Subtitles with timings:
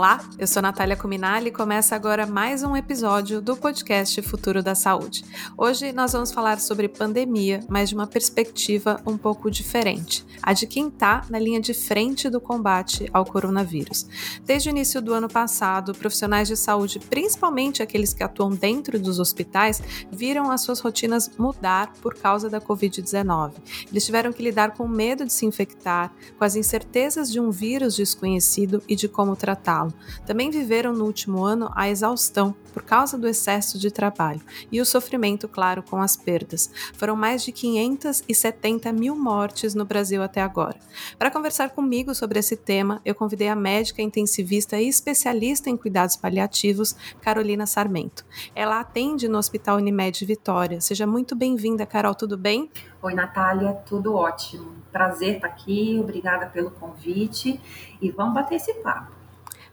[0.00, 4.74] Olá, eu sou Natália Cuminali e começa agora mais um episódio do podcast Futuro da
[4.74, 5.22] Saúde.
[5.58, 10.66] Hoje nós vamos falar sobre pandemia, mas de uma perspectiva um pouco diferente, a de
[10.66, 14.06] quem está na linha de frente do combate ao coronavírus.
[14.42, 19.18] Desde o início do ano passado, profissionais de saúde, principalmente aqueles que atuam dentro dos
[19.18, 23.52] hospitais, viram as suas rotinas mudar por causa da Covid-19.
[23.90, 27.50] Eles tiveram que lidar com o medo de se infectar, com as incertezas de um
[27.50, 29.89] vírus desconhecido e de como tratá-lo
[30.26, 34.40] também viveram no último ano a exaustão por causa do excesso de trabalho
[34.70, 36.70] e o sofrimento, claro, com as perdas.
[36.94, 40.76] Foram mais de 570 mil mortes no Brasil até agora.
[41.18, 46.16] Para conversar comigo sobre esse tema, eu convidei a médica intensivista e especialista em cuidados
[46.16, 48.24] paliativos, Carolina Sarmento.
[48.54, 50.80] Ela atende no Hospital Unimed Vitória.
[50.80, 52.70] Seja muito bem-vinda, Carol, tudo bem?
[53.02, 54.74] Oi, Natália, tudo ótimo.
[54.92, 57.60] Prazer estar aqui, obrigada pelo convite
[58.00, 59.19] e vamos bater esse papo.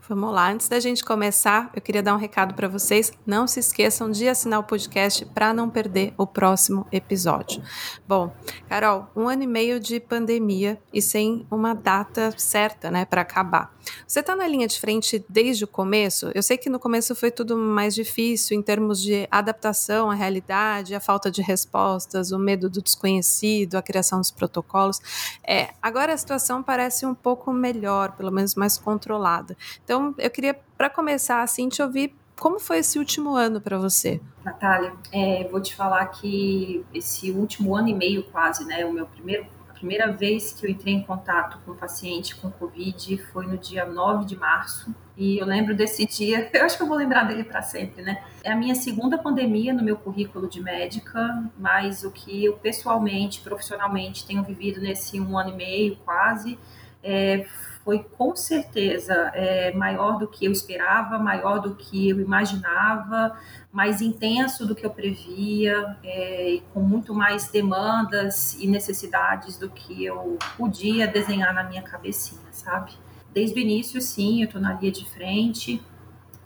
[0.09, 3.11] Vamos lá, antes da gente começar, eu queria dar um recado para vocês.
[3.25, 7.61] Não se esqueçam de assinar o podcast para não perder o próximo episódio.
[8.08, 8.33] Bom,
[8.69, 13.77] Carol, um ano e meio de pandemia e sem uma data certa, né, para acabar.
[14.05, 16.31] Você está na linha de frente desde o começo?
[16.33, 20.95] Eu sei que no começo foi tudo mais difícil em termos de adaptação à realidade,
[20.95, 24.99] a falta de respostas, o medo do desconhecido, a criação dos protocolos.
[25.45, 29.55] É, agora a situação parece um pouco melhor, pelo menos mais controlada.
[29.83, 34.22] Então, eu queria, para começar, assim, te ouvir como foi esse último ano para você?
[34.45, 39.07] Natália, é, vou te falar que esse último ano e meio quase, né, o meu
[39.07, 39.45] primeiro
[39.78, 43.86] primeira vez que eu entrei em contato com um paciente com Covid foi no dia
[43.86, 44.94] 9 de março.
[45.16, 48.23] E eu lembro desse dia, eu acho que eu vou lembrar dele para sempre, né?
[48.44, 53.42] É a minha segunda pandemia no meu currículo de médica, mas o que eu pessoalmente,
[53.42, 56.58] profissionalmente tenho vivido nesse um ano e meio quase,
[57.03, 57.45] é,
[57.88, 63.39] foi com certeza é, maior do que eu esperava, maior do que eu imaginava,
[63.72, 70.03] mais intenso do que eu previa, é, com muito mais demandas e necessidades do que
[70.03, 72.91] eu podia desenhar na minha cabecinha, sabe?
[73.34, 75.81] Desde o início, sim, eu estou na linha de frente,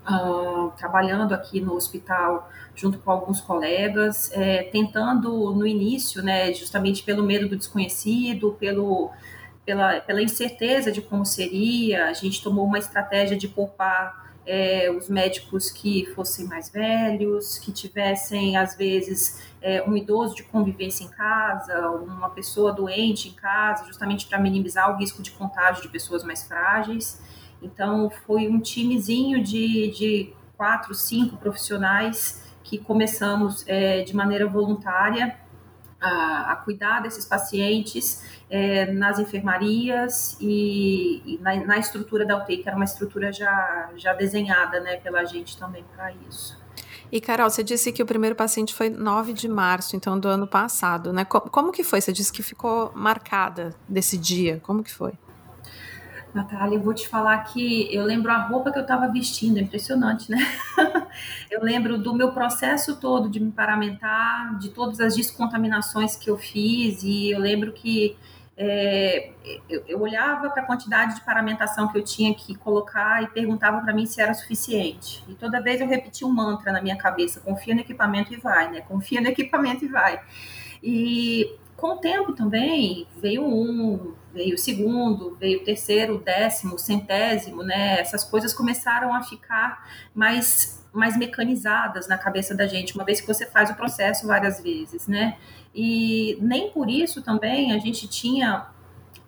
[0.07, 7.01] uh, trabalhando aqui no hospital junto com alguns colegas, é, tentando no início, né, justamente
[7.01, 9.09] pelo medo do desconhecido, pelo
[9.65, 15.07] pela, pela incerteza de como seria, a gente tomou uma estratégia de poupar é, os
[15.07, 21.09] médicos que fossem mais velhos, que tivessem, às vezes, é, um idoso de convivência em
[21.09, 26.23] casa, uma pessoa doente em casa, justamente para minimizar o risco de contágio de pessoas
[26.23, 27.21] mais frágeis.
[27.61, 35.37] Então, foi um timezinho de, de quatro, cinco profissionais que começamos é, de maneira voluntária
[36.01, 42.57] a, a cuidar desses pacientes é, nas enfermarias e, e na, na, estrutura da UTI,
[42.57, 46.59] que era uma estrutura já, já desenhada né, pela gente também para isso.
[47.11, 50.47] E Carol, você disse que o primeiro paciente foi 9 de março, então do ano
[50.47, 51.25] passado, né?
[51.25, 51.99] Como, como que foi?
[51.99, 54.61] Você disse que ficou marcada desse dia.
[54.63, 55.11] Como que foi?
[56.33, 59.61] Natália, eu vou te falar que eu lembro a roupa que eu estava vestindo, é
[59.61, 60.37] impressionante, né?
[61.51, 66.37] eu lembro do meu processo todo de me paramentar, de todas as descontaminações que eu
[66.37, 68.17] fiz, e eu lembro que
[68.55, 69.31] é,
[69.67, 73.81] eu, eu, olhava para a quantidade de paramentação que eu tinha que colocar e perguntava
[73.81, 75.23] para mim se era suficiente.
[75.27, 78.69] E toda vez eu repetia um mantra na minha cabeça: confia no equipamento e vai,
[78.71, 78.81] né?
[78.81, 80.21] Confia no equipamento e vai.
[80.83, 86.75] E com o tempo também veio um, veio o segundo, veio o terceiro, o décimo,
[86.75, 87.99] o centésimo, né?
[87.99, 93.27] Essas coisas começaram a ficar mais mais mecanizadas na cabeça da gente, uma vez que
[93.27, 95.37] você faz o processo várias vezes, né?
[95.73, 98.67] E nem por isso também a gente tinha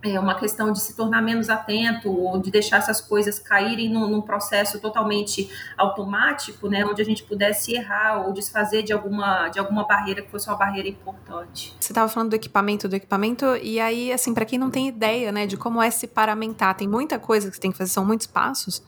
[0.04, 4.08] é uma questão de se tornar menos atento ou de deixar essas coisas caírem num,
[4.08, 9.60] num, processo totalmente automático, né, onde a gente pudesse errar ou desfazer de alguma, de
[9.60, 11.76] alguma barreira que fosse uma barreira importante.
[11.80, 15.32] Você estava falando do equipamento, do equipamento, e aí, assim, para quem não tem ideia,
[15.32, 18.06] né, de como é se paramentar, tem muita coisa que você tem que fazer, são
[18.06, 18.82] muitos passos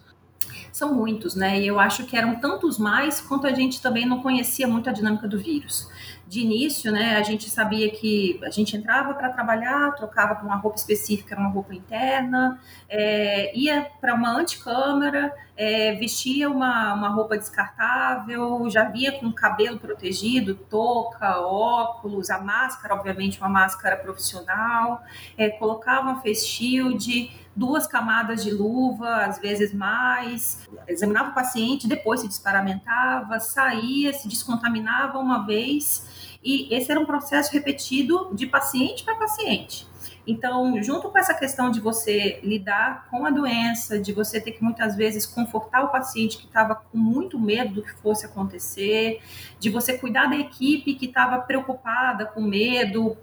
[0.75, 1.57] são muitos, né?
[1.57, 4.91] E eu acho que eram tantos mais quanto a gente também não conhecia muito a
[4.91, 5.89] dinâmica do vírus.
[6.27, 10.57] De início, né, a gente sabia que a gente entrava para trabalhar, trocava para uma
[10.57, 17.37] roupa específica, uma roupa interna, é, ia para uma anticâmara, é, vestia uma, uma roupa
[17.37, 25.01] descartável, já via com cabelo protegido, touca, óculos, a máscara, obviamente, uma máscara profissional,
[25.37, 31.87] é, colocava uma face shield, duas camadas de luva, às vezes mais, examinava o paciente,
[31.87, 38.45] depois se desparamentava, saía, se descontaminava uma vez E esse era um processo repetido de
[38.45, 39.87] paciente para paciente.
[40.27, 44.63] Então, junto com essa questão de você lidar com a doença, de você ter que
[44.63, 49.21] muitas vezes confortar o paciente que estava com muito medo do que fosse acontecer,
[49.59, 53.17] de você cuidar da equipe que estava preocupada, com medo,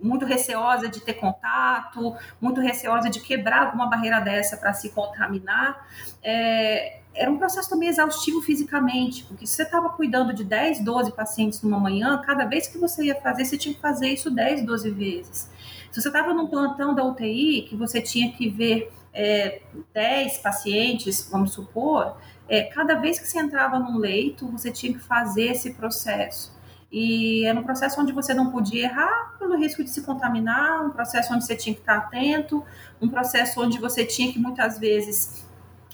[0.00, 5.86] muito receosa de ter contato, muito receosa de quebrar alguma barreira dessa para se contaminar.
[6.22, 11.12] É, era um processo também exaustivo fisicamente, porque se você estava cuidando de 10, 12
[11.12, 14.64] pacientes numa manhã, cada vez que você ia fazer, você tinha que fazer isso 10,
[14.64, 15.50] 12 vezes.
[15.90, 19.62] Se você estava num plantão da UTI, que você tinha que ver é,
[19.92, 22.16] 10 pacientes, vamos supor,
[22.48, 26.56] é, cada vez que você entrava num leito, você tinha que fazer esse processo.
[26.90, 30.90] E era um processo onde você não podia errar pelo risco de se contaminar, um
[30.90, 32.64] processo onde você tinha que estar atento,
[33.00, 35.46] um processo onde você tinha que muitas vezes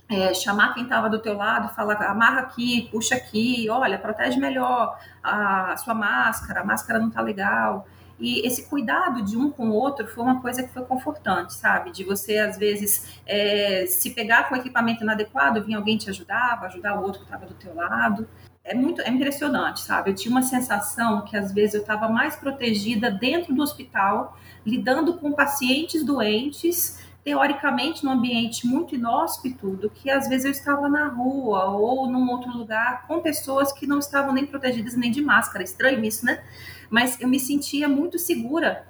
[0.09, 4.97] é, chamar quem estava do teu lado, falar amarra aqui, puxa aqui, olha, protege melhor
[5.23, 7.87] a sua máscara, a máscara não está legal.
[8.21, 11.91] E esse cuidado de um com o outro foi uma coisa que foi confortante, sabe?
[11.91, 16.67] De você, às vezes, é, se pegar com o equipamento inadequado, vinha alguém te ajudava,
[16.67, 18.29] ajudar o outro que estava do teu lado
[18.65, 20.11] é muito é impressionante, sabe?
[20.11, 25.15] Eu tinha uma sensação que às vezes eu estava mais protegida dentro do hospital, lidando
[25.19, 31.09] com pacientes doentes, teoricamente num ambiente muito inóspito, do que às vezes eu estava na
[31.09, 35.63] rua ou num outro lugar com pessoas que não estavam nem protegidas nem de máscara.
[35.63, 36.43] Estranho isso, né?
[36.89, 38.87] Mas eu me sentia muito segura.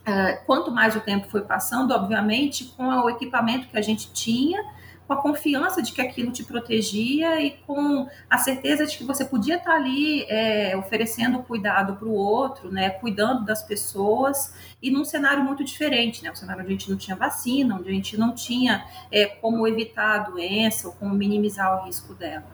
[0.00, 4.60] Uh, quanto mais o tempo foi passando, obviamente, com o equipamento que a gente tinha
[5.06, 9.24] com a confiança de que aquilo te protegia e com a certeza de que você
[9.24, 15.04] podia estar ali é, oferecendo cuidado para o outro, né, cuidando das pessoas e num
[15.04, 18.16] cenário muito diferente, né, um cenário onde a gente não tinha vacina, onde a gente
[18.16, 22.51] não tinha é, como evitar a doença ou como minimizar o risco dela.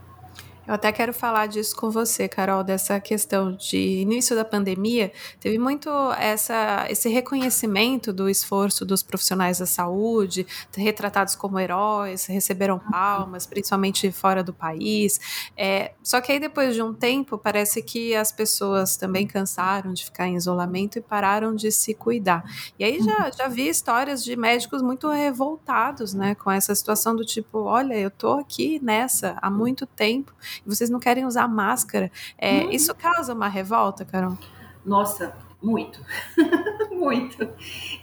[0.69, 5.11] Eu até quero falar disso com você, Carol, dessa questão de início da pandemia,
[5.41, 5.89] teve muito
[6.19, 14.13] essa, esse reconhecimento do esforço dos profissionais da saúde, retratados como heróis, receberam palmas, principalmente
[14.13, 15.19] fora do país.
[15.57, 20.05] É, só que aí depois de um tempo, parece que as pessoas também cansaram de
[20.05, 22.45] ficar em isolamento e pararam de se cuidar.
[22.79, 27.25] E aí já, já vi histórias de médicos muito revoltados, né, com essa situação do
[27.25, 30.35] tipo, olha, eu tô aqui nessa há muito tempo
[30.67, 32.11] vocês não querem usar máscara.
[32.37, 32.71] É, hum.
[32.71, 34.37] Isso causa uma revolta, Carol?
[34.85, 36.01] Nossa, muito,
[36.93, 37.49] muito.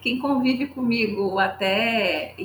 [0.02, 2.36] Quem convive comigo até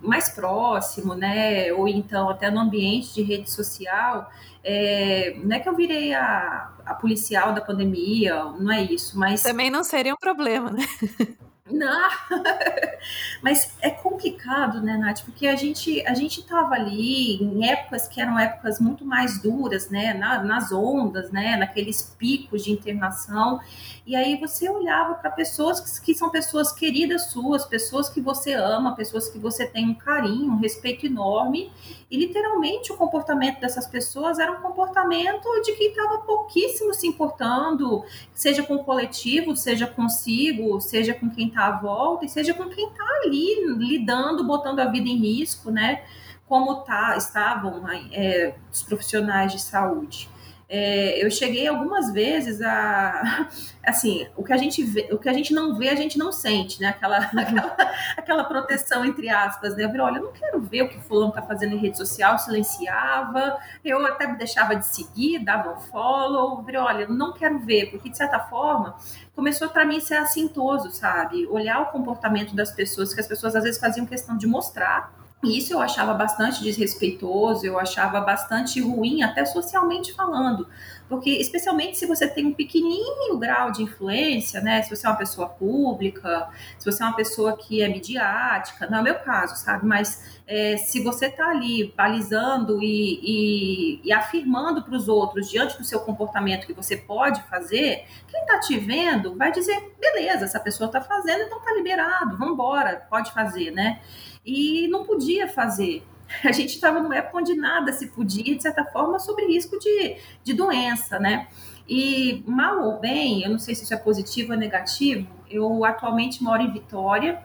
[0.00, 4.30] mais próximo, né, ou então até no ambiente de rede social,
[4.62, 9.42] é, não é que eu virei a, a policial da pandemia, não é isso, mas...
[9.42, 10.86] Também não seria um problema, né?
[11.70, 12.10] Não,
[13.42, 15.22] mas é complicado, né, Nath?
[15.24, 19.90] Porque a gente a gente estava ali em épocas que eram épocas muito mais duras,
[19.90, 23.60] né, na, nas ondas, né, naqueles picos de internação.
[24.06, 28.54] E aí você olhava para pessoas que, que, são pessoas queridas suas, pessoas que você
[28.54, 31.70] ama, pessoas que você tem um carinho, um respeito enorme.
[32.10, 38.04] E literalmente o comportamento dessas pessoas era um comportamento de quem estava pouquíssimo se importando,
[38.34, 42.68] seja com o coletivo, seja consigo, seja com quem está à volta, e seja com
[42.68, 46.02] quem está ali lidando, botando a vida em risco, né?
[46.48, 50.28] Como tá, estavam é, os profissionais de saúde.
[50.72, 53.48] É, eu cheguei algumas vezes a
[53.84, 56.30] assim o que a gente vê, o que a gente não vê a gente não
[56.30, 56.86] sente né?
[56.86, 57.76] Aquela aquela,
[58.16, 59.82] aquela proteção entre aspas né?
[59.82, 61.98] Eu falei, olha eu não quero ver o que o fulano está fazendo em rede
[61.98, 67.32] social silenciava eu até deixava de seguir dava um follow eu falei, olha eu não
[67.32, 68.94] quero ver porque de certa forma
[69.34, 71.48] começou para mim ser assintoso sabe?
[71.48, 75.72] Olhar o comportamento das pessoas que as pessoas às vezes faziam questão de mostrar isso
[75.72, 80.66] eu achava bastante desrespeitoso, eu achava bastante ruim, até socialmente falando,
[81.10, 84.80] porque especialmente se você tem um pequenininho grau de influência, né?
[84.82, 86.48] Se você é uma pessoa pública,
[86.78, 89.84] se você é uma pessoa que é midiática, não é o meu caso, sabe?
[89.84, 95.76] Mas é, se você está ali balizando e, e, e afirmando para os outros diante
[95.76, 100.60] do seu comportamento que você pode fazer, quem está te vendo vai dizer, beleza, essa
[100.60, 104.00] pessoa está fazendo, então está liberado, vamos embora, pode fazer, né?
[104.44, 106.02] e não podia fazer.
[106.44, 110.16] A gente estava numa época onde nada se podia, de certa forma, sobre risco de,
[110.42, 111.48] de doença, né?
[111.88, 116.42] E mal ou bem, eu não sei se isso é positivo ou negativo, eu atualmente
[116.42, 117.42] moro em Vitória,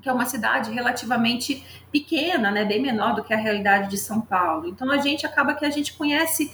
[0.00, 4.20] que é uma cidade relativamente pequena, né, bem menor do que a realidade de São
[4.20, 4.68] Paulo.
[4.68, 6.50] Então a gente acaba que a gente conhece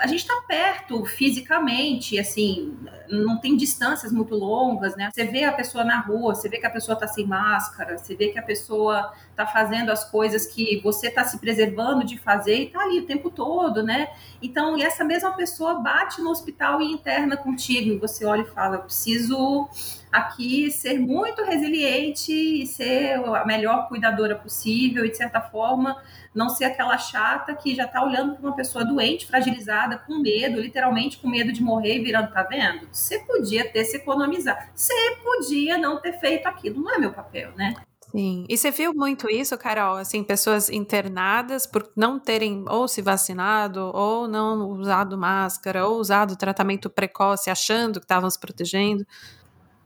[0.00, 2.74] a gente está perto fisicamente, assim,
[3.06, 5.10] não tem distâncias muito longas, né?
[5.12, 8.16] Você vê a pessoa na rua, você vê que a pessoa está sem máscara, você
[8.16, 12.56] vê que a pessoa está fazendo as coisas que você está se preservando de fazer
[12.56, 14.08] e está ali o tempo todo, né?
[14.42, 18.54] Então, e essa mesma pessoa bate no hospital e interna contigo, e você olha e
[18.54, 19.68] fala: eu preciso
[20.12, 25.96] aqui ser muito resiliente e ser a melhor cuidadora possível e, de certa forma,
[26.34, 30.60] não ser aquela chata que já está olhando para uma pessoa doente, fragilizada, com medo,
[30.60, 32.88] literalmente com medo de morrer e virando, tá vendo?
[32.90, 37.52] Você podia ter se economizado, você podia não ter feito aquilo, não é meu papel,
[37.56, 37.74] né?
[38.10, 38.44] Sim.
[38.48, 39.96] E você viu muito isso, Carol?
[39.96, 46.36] Assim, pessoas internadas por não terem ou se vacinado, ou não usado máscara, ou usado
[46.36, 49.06] tratamento precoce, achando que estavam se protegendo?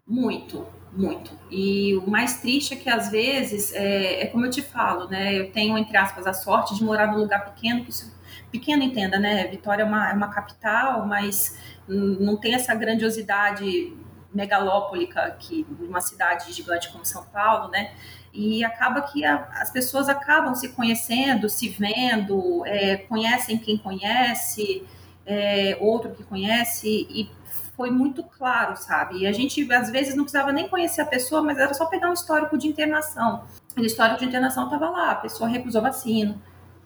[0.07, 1.38] Muito, muito.
[1.50, 5.38] E o mais triste é que às vezes, é, é, como eu te falo, né?
[5.38, 8.11] Eu tenho, entre aspas, a sorte de morar num lugar pequeno, que isso,
[8.50, 9.47] pequeno entenda, né?
[9.49, 13.93] Vitória é uma, é uma capital, mas não tem essa grandiosidade
[14.35, 17.95] megalópolica que uma cidade gigante como São Paulo, né?
[18.33, 24.85] E acaba que a, as pessoas acabam se conhecendo, se vendo, é, conhecem quem conhece,
[25.25, 27.31] é, outro que conhece, e
[27.76, 29.19] foi muito claro, sabe?
[29.19, 32.11] E a gente, às vezes, não precisava nem conhecer a pessoa, mas era só pegar
[32.11, 33.45] um histórico de internação.
[33.76, 36.37] O histórico de internação estava lá, a pessoa recusou vacina,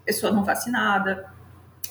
[0.04, 1.30] pessoa não vacinada,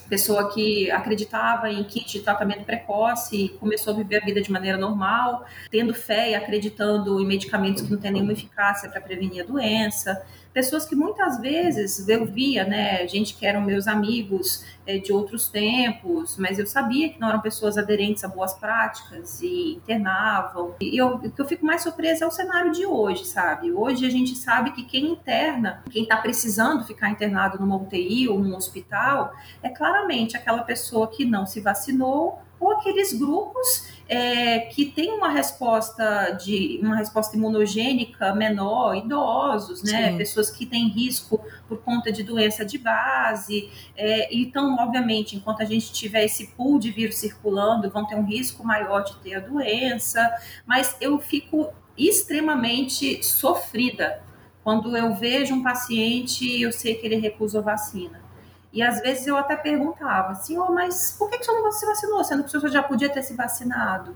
[0.08, 4.52] pessoa que acreditava em kit de tratamento precoce e começou a viver a vida de
[4.52, 9.44] maneira normal, tendo fé e acreditando em medicamentos que não têm nenhuma eficácia para prevenir
[9.44, 10.26] a doença
[10.58, 15.48] pessoas que muitas vezes eu via, né, gente que eram meus amigos é, de outros
[15.48, 20.74] tempos, mas eu sabia que não eram pessoas aderentes a boas práticas e internavam.
[20.82, 23.72] E eu, o que eu fico mais surpresa é o cenário de hoje, sabe?
[23.72, 28.40] Hoje a gente sabe que quem interna, quem está precisando ficar internado numa UTI ou
[28.40, 34.86] num hospital, é claramente aquela pessoa que não se vacinou ou aqueles grupos é, que
[34.86, 40.18] têm uma resposta de uma resposta imunogênica menor, idosos, né, Sim.
[40.18, 43.70] pessoas que têm risco por conta de doença de base.
[43.96, 48.26] É, então, obviamente, enquanto a gente tiver esse pool de vírus circulando, vão ter um
[48.26, 50.30] risco maior de ter a doença.
[50.66, 54.22] Mas eu fico extremamente sofrida
[54.64, 58.27] quando eu vejo um paciente e eu sei que ele recusou vacina.
[58.72, 61.86] E às vezes eu até perguntava, senhor, mas por que, que o senhor não se
[61.86, 64.16] vacinou, sendo que o senhor já podia ter se vacinado?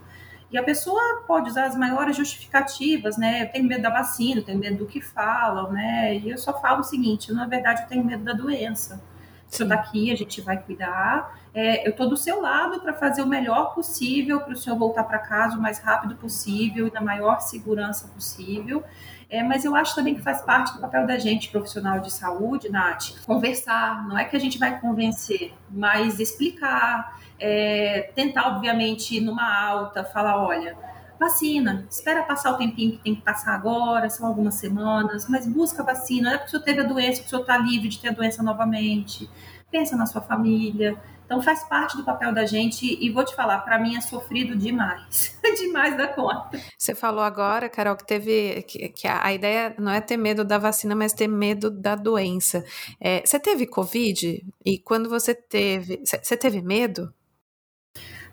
[0.52, 3.44] E a pessoa pode usar as maiores justificativas, né?
[3.44, 6.16] Eu tenho medo da vacina, eu tenho medo do que falam, né?
[6.16, 9.02] E eu só falo o seguinte: na verdade, eu tenho medo da doença.
[9.50, 11.40] O senhor está aqui, a gente vai cuidar.
[11.54, 15.04] É, eu estou do seu lado para fazer o melhor possível para o senhor voltar
[15.04, 18.84] para casa o mais rápido possível e na maior segurança possível.
[19.32, 22.70] É, mas eu acho também que faz parte do papel da gente, profissional de saúde,
[22.70, 24.06] Nath, conversar.
[24.06, 30.38] Não é que a gente vai convencer, mas explicar, é, tentar, obviamente, numa alta, falar:
[30.38, 30.76] olha,
[31.18, 35.82] vacina, espera passar o tempinho que tem que passar agora, são algumas semanas, mas busca
[35.82, 36.32] vacina.
[36.32, 38.10] Não é porque o senhor teve a doença, que o senhor está livre de ter
[38.10, 39.30] a doença novamente.
[39.72, 41.00] Pensa na sua família.
[41.32, 44.54] Então faz parte do papel da gente e vou te falar, para mim é sofrido
[44.54, 46.60] demais, demais da conta.
[46.78, 50.58] Você falou agora, Carol, que teve que, que a, ideia não é ter medo da
[50.58, 52.66] vacina, mas ter medo da doença.
[53.00, 57.14] É, você teve Covid e quando você teve, você teve medo?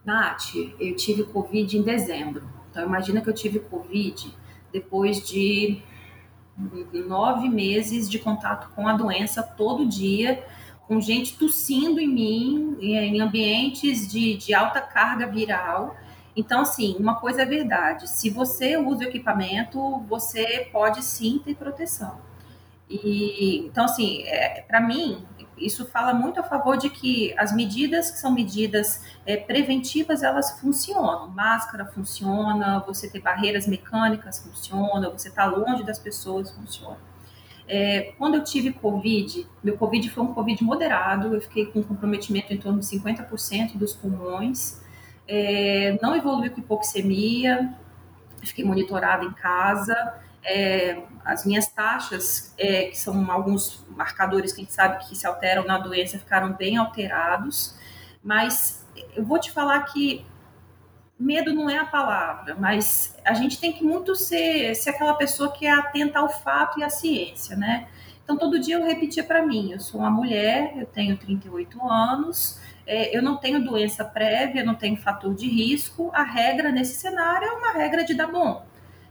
[0.04, 2.48] Nath, eu tive Covid em dezembro.
[2.68, 4.34] Então imagina que eu tive Covid
[4.72, 5.80] depois de
[7.06, 10.44] nove meses de contato com a doença todo dia
[10.88, 15.94] com gente tossindo em mim, em ambientes de, de alta carga viral.
[16.34, 21.54] Então, assim, uma coisa é verdade: se você usa o equipamento, você pode sim ter
[21.54, 22.18] proteção.
[22.88, 25.22] E então, assim, é, para mim,
[25.58, 30.58] isso fala muito a favor de que as medidas que são medidas é, preventivas elas
[30.58, 31.28] funcionam.
[31.28, 36.96] Máscara funciona, você ter barreiras mecânicas funciona, você estar tá longe das pessoas funciona.
[37.68, 42.52] É, quando eu tive Covid, meu Covid foi um Covid moderado, eu fiquei com comprometimento
[42.52, 44.80] em torno de 50% dos pulmões,
[45.26, 47.74] é, não evoluiu com hipoxemia,
[48.42, 49.94] fiquei monitorada em casa,
[50.42, 55.26] é, as minhas taxas, é, que são alguns marcadores que a gente sabe que se
[55.26, 57.76] alteram na doença, ficaram bem alterados,
[58.22, 60.24] mas eu vou te falar que
[61.18, 65.52] medo não é a palavra, mas a gente tem que muito ser, ser aquela pessoa
[65.52, 67.88] que é atenta ao fato e à ciência, né?
[68.22, 72.60] Então, todo dia eu repetia para mim: eu sou uma mulher, eu tenho 38 anos,
[72.86, 76.10] é, eu não tenho doença prévia, não tenho fator de risco.
[76.12, 78.66] A regra nesse cenário é uma regra de dar bom.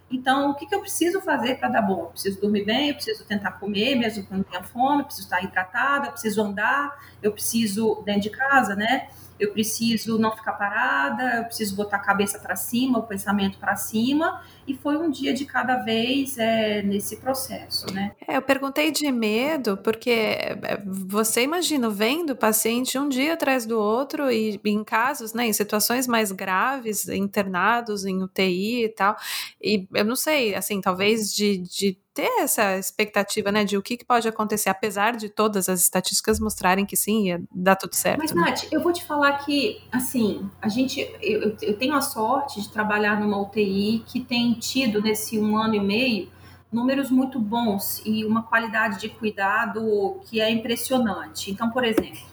[0.09, 2.01] Então, o que, que eu preciso fazer para dar bom?
[2.01, 5.43] Eu preciso dormir bem, eu preciso tentar comer, mesmo quando tenha fome, eu preciso estar
[5.43, 9.09] hidratada, eu preciso andar, eu preciso, dentro de casa, né?
[9.39, 13.75] Eu preciso não ficar parada, eu preciso botar a cabeça para cima, o pensamento para
[13.75, 18.13] cima, e foi um dia de cada vez é, nesse processo, né?
[18.27, 23.65] É, eu perguntei de medo, porque é, você imagina, vendo o paciente um dia atrás
[23.65, 29.15] do outro e em casos, né, em situações mais graves, internados em UTI e tal,
[29.61, 33.95] e eu não sei, assim, talvez de, de ter essa expectativa, né, de o que,
[33.95, 38.17] que, pode acontecer, apesar de todas as estatísticas mostrarem que sim, ia dar tudo certo.
[38.17, 38.41] Mas, né?
[38.41, 42.69] Nath, eu vou te falar que, assim, a gente, eu, eu tenho a sorte de
[42.69, 46.31] trabalhar numa UTI que tem tido nesse um ano e meio
[46.73, 51.51] números muito bons e uma qualidade de cuidado que é impressionante.
[51.51, 52.25] Então, por exemplo,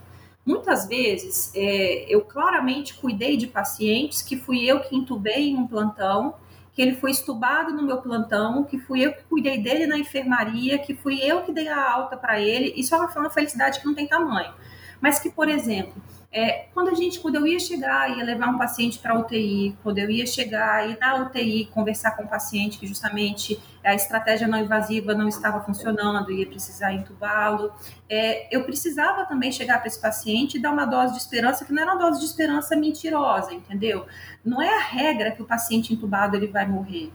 [0.46, 5.66] muitas vezes é, eu claramente cuidei de pacientes que fui eu que entubei em um
[5.66, 6.34] plantão
[6.74, 10.76] que ele foi estubado no meu plantão, que fui eu que cuidei dele na enfermaria,
[10.78, 12.74] que fui eu que dei a alta para ele.
[12.76, 14.52] Isso é uma, uma felicidade que não tem tamanho.
[15.00, 16.02] Mas que, por exemplo,
[16.36, 19.98] é, quando a gente, quando eu ia chegar, ia levar um paciente para UTI, quando
[19.98, 24.58] eu ia chegar e na UTI conversar com o paciente que justamente a estratégia não
[24.58, 27.72] invasiva não estava funcionando, ia precisar entubá-lo,
[28.10, 31.72] é, eu precisava também chegar para esse paciente e dar uma dose de esperança que
[31.72, 34.04] não era uma dose de esperança mentirosa, entendeu?
[34.44, 37.12] Não é a regra que o paciente entubado ele vai morrer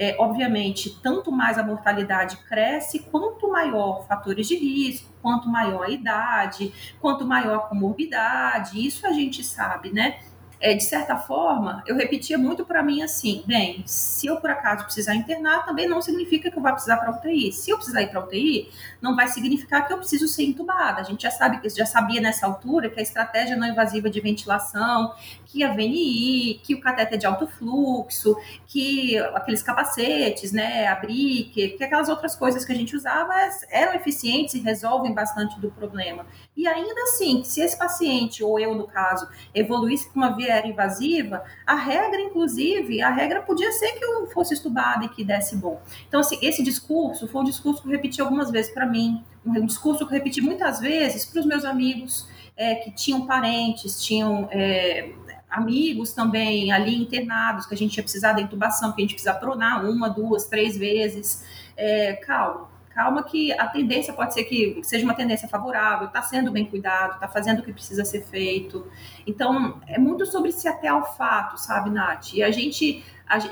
[0.00, 5.90] é, obviamente, tanto mais a mortalidade cresce, quanto maior fatores de risco, quanto maior a
[5.90, 10.20] idade, quanto maior a comorbidade, isso a gente sabe, né?
[10.60, 14.84] é, de certa forma, eu repetia muito para mim assim: bem, se eu por acaso
[14.84, 17.50] precisar internar, também não significa que eu vá precisar para UTI.
[17.50, 18.68] Se eu precisar ir para UTI,
[19.00, 21.00] não vai significar que eu preciso ser entubada.
[21.00, 25.14] A gente já sabe, já sabia nessa altura que a estratégia não invasiva de ventilação,
[25.50, 31.70] que a VNI, que o cateter de alto fluxo, que aqueles capacetes, né, a BRIC,
[31.76, 33.34] que aquelas outras coisas que a gente usava
[33.70, 36.24] eram eficientes e resolvem bastante do problema.
[36.56, 41.42] E ainda assim, se esse paciente, ou eu no caso, evoluísse para uma via invasiva,
[41.66, 45.80] a regra, inclusive, a regra podia ser que eu fosse estubada e que desse bom.
[46.06, 49.66] Então, assim, esse discurso foi um discurso que eu repeti algumas vezes para mim, um
[49.66, 54.46] discurso que eu repeti muitas vezes para os meus amigos é, que tinham parentes, tinham
[54.50, 55.12] é,
[55.50, 59.34] amigos também ali internados, que a gente ia precisar da intubação, que a gente precisa
[59.34, 61.44] pronar uma, duas, três vezes.
[61.76, 66.50] É, calma calma que a tendência pode ser que seja uma tendência favorável, está sendo
[66.50, 68.86] bem cuidado, está fazendo o que precisa ser feito.
[69.26, 72.34] Então, é muito sobre se até ao fato, sabe, Nath?
[72.34, 73.02] E a gente,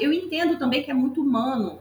[0.00, 1.78] eu entendo também que é muito humano.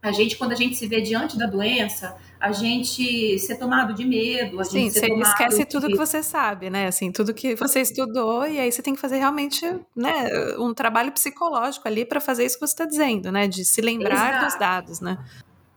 [0.00, 4.04] A gente, quando a gente se vê diante da doença, a gente ser tomado de
[4.04, 5.66] medo, a Sim, gente você esquece de...
[5.66, 6.86] tudo que você sabe, né?
[6.86, 11.10] Assim, tudo que você estudou, e aí você tem que fazer realmente né, um trabalho
[11.10, 13.48] psicológico ali para fazer isso que você está dizendo, né?
[13.48, 14.44] De se lembrar Exato.
[14.44, 15.18] dos dados, né?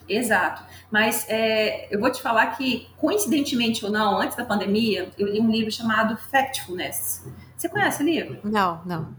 [0.07, 0.63] Exato.
[0.91, 5.39] Mas é, eu vou te falar que, coincidentemente ou não, antes da pandemia, eu li
[5.39, 7.25] um livro chamado Factfulness.
[7.57, 8.39] Você conhece o livro?
[8.43, 9.15] Não, não.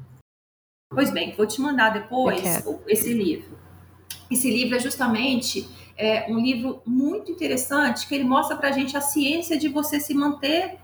[0.90, 3.61] Pois bem, vou te mandar depois esse livro.
[4.32, 8.96] Esse livro é justamente é, um livro muito interessante que ele mostra para a gente
[8.96, 10.78] a ciência de você se manter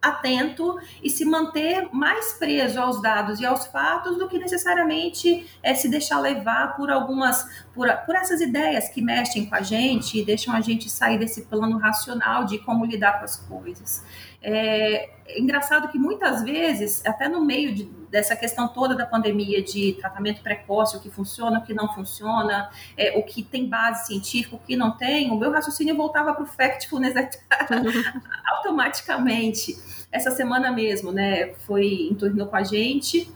[0.00, 5.74] atento e se manter mais preso aos dados e aos fatos do que necessariamente é,
[5.74, 7.44] se deixar levar por algumas
[7.74, 11.42] por, por essas ideias que mexem com a gente e deixam a gente sair desse
[11.42, 14.04] plano racional de como lidar com as coisas.
[14.40, 19.62] É, é engraçado que muitas vezes, até no meio de, dessa questão toda da pandemia
[19.62, 24.06] de tratamento precoce, o que funciona, o que não funciona, é, o que tem base
[24.06, 27.14] científica, o que não tem, o meu raciocínio voltava para o factfulness
[28.56, 29.76] automaticamente.
[30.10, 33.30] Essa semana mesmo, né, foi, entornou com a gente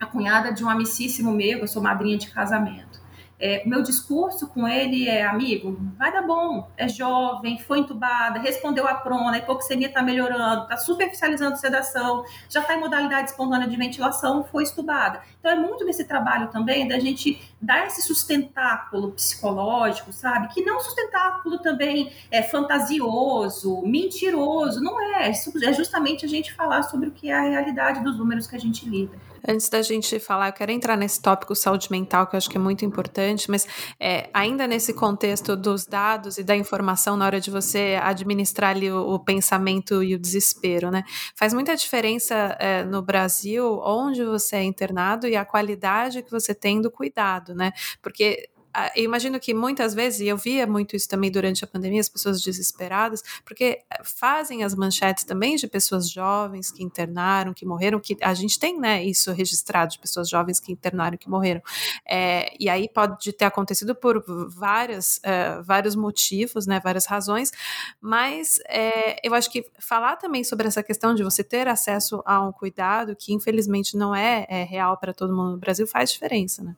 [0.00, 2.95] a cunhada de um amicíssimo meu, eu sou madrinha de casamento.
[3.38, 8.86] É, meu discurso com ele é, amigo, vai dar bom, é jovem, foi entubada, respondeu
[8.88, 13.76] a prona, a hipoxemia está melhorando, está superficializando sedação, já está em modalidade espontânea de
[13.76, 15.20] ventilação, foi estubada.
[15.38, 20.48] Então é muito desse trabalho também da gente dar esse sustentáculo psicológico, sabe?
[20.54, 25.30] Que não sustentáculo também é fantasioso, mentiroso, não é.
[25.30, 28.60] É justamente a gente falar sobre o que é a realidade dos números que a
[28.60, 29.18] gente lida.
[29.48, 32.56] Antes da gente falar, eu quero entrar nesse tópico saúde mental, que eu acho que
[32.56, 33.66] é muito importante, mas
[34.00, 38.90] é, ainda nesse contexto dos dados e da informação na hora de você administrar ali
[38.90, 41.04] o, o pensamento e o desespero, né?
[41.36, 46.54] Faz muita diferença é, no Brasil onde você é internado e a qualidade que você
[46.54, 47.72] tem do cuidado, né?
[48.02, 48.48] Porque
[48.94, 52.08] eu imagino que muitas vezes, e eu via muito isso também durante a pandemia, as
[52.08, 58.00] pessoas desesperadas, porque eh, fazem as manchetes também de pessoas jovens que internaram, que morreram,
[58.00, 61.62] que a gente tem, né, isso registrado de pessoas jovens que internaram, que morreram.
[62.06, 67.52] É, e aí pode ter acontecido por várias, uh, vários motivos, né, várias razões,
[68.00, 72.40] mas é, eu acho que falar também sobre essa questão de você ter acesso a
[72.40, 76.62] um cuidado que infelizmente não é, é real para todo mundo no Brasil faz diferença,
[76.62, 76.74] né?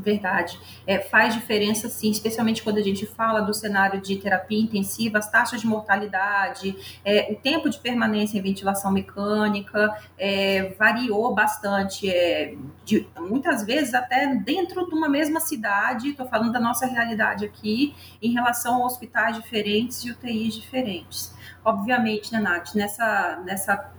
[0.00, 0.58] Verdade.
[0.86, 5.30] É, faz diferença, sim, especialmente quando a gente fala do cenário de terapia intensiva, as
[5.30, 12.08] taxas de mortalidade, é, o tempo de permanência em ventilação mecânica é, variou bastante.
[12.08, 17.44] É, de, muitas vezes, até dentro de uma mesma cidade, estou falando da nossa realidade
[17.44, 21.34] aqui, em relação a hospitais diferentes e UTIs diferentes.
[21.62, 23.92] Obviamente, né, Nath, nessa, nessa,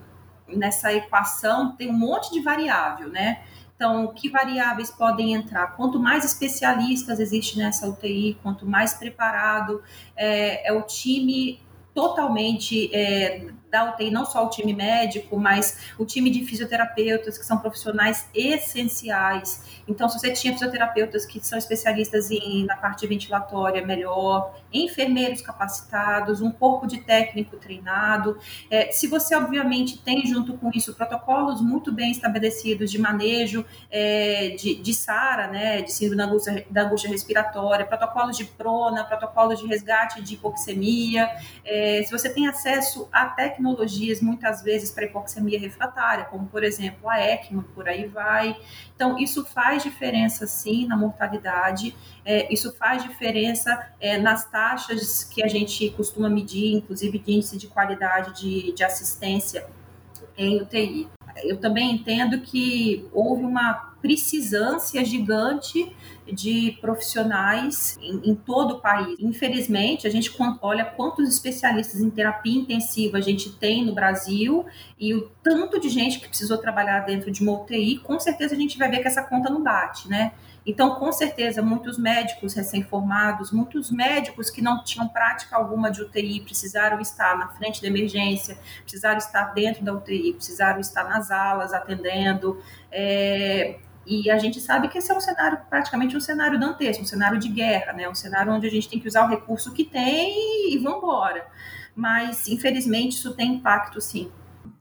[0.47, 3.43] nessa equação tem um monte de variável, né?
[3.81, 5.75] Então, que variáveis podem entrar?
[5.75, 9.81] Quanto mais especialistas existe nessa UTI, quanto mais preparado
[10.15, 11.59] é, é o time
[11.91, 17.45] totalmente é, da UTI, não só o time médico, mas o time de fisioterapeutas, que
[17.45, 19.81] são profissionais essenciais.
[19.87, 26.41] Então, se você tinha fisioterapeutas que são especialistas em, na parte ventilatória, melhor, enfermeiros capacitados,
[26.41, 28.37] um corpo de técnico treinado.
[28.69, 34.55] É, se você, obviamente, tem junto com isso protocolos muito bem estabelecidos de manejo é,
[34.59, 39.59] de, de SARA, né, de síndrome da angústia, da angústia respiratória, protocolos de prona, protocolos
[39.59, 41.29] de resgate de hipoxemia,
[41.63, 46.63] é, se você tem acesso a técnicas tecnologias, muitas vezes, para hipoxemia refratária, como, por
[46.63, 48.57] exemplo, a ECMO, por aí vai.
[48.95, 51.95] Então, isso faz diferença, sim, na mortalidade,
[52.25, 57.57] é, isso faz diferença é, nas taxas que a gente costuma medir, inclusive de índice
[57.57, 59.67] de qualidade de, de assistência
[60.43, 61.07] em UTI.
[61.43, 65.95] Eu também entendo que houve uma precisância gigante
[66.31, 69.17] de profissionais em, em, todo o país.
[69.19, 74.65] Infelizmente, a gente olha quantos especialistas em terapia intensiva a gente tem no Brasil
[74.99, 78.57] e o tanto de gente que precisou trabalhar dentro de uma UTI, com certeza a
[78.57, 80.31] gente vai ver que essa conta não bate, né?
[80.65, 86.41] Então, com certeza, muitos médicos recém-formados, muitos médicos que não tinham prática alguma de UTI,
[86.41, 91.73] precisaram estar na frente da emergência, precisaram estar dentro da UTI, precisaram estar nas alas
[91.73, 92.61] atendendo.
[92.91, 97.07] É, e a gente sabe que esse é um cenário, praticamente um cenário dantesco, um
[97.07, 98.07] cenário de guerra, né?
[98.07, 101.45] Um cenário onde a gente tem que usar o recurso que tem e vamos embora.
[101.95, 104.31] Mas, infelizmente, isso tem impacto, sim.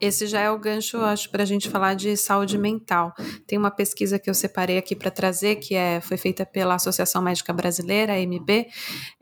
[0.00, 3.12] Esse já é o gancho, acho, para a gente falar de saúde mental.
[3.46, 7.20] Tem uma pesquisa que eu separei aqui para trazer, que é, foi feita pela Associação
[7.20, 8.66] Médica Brasileira, AMB,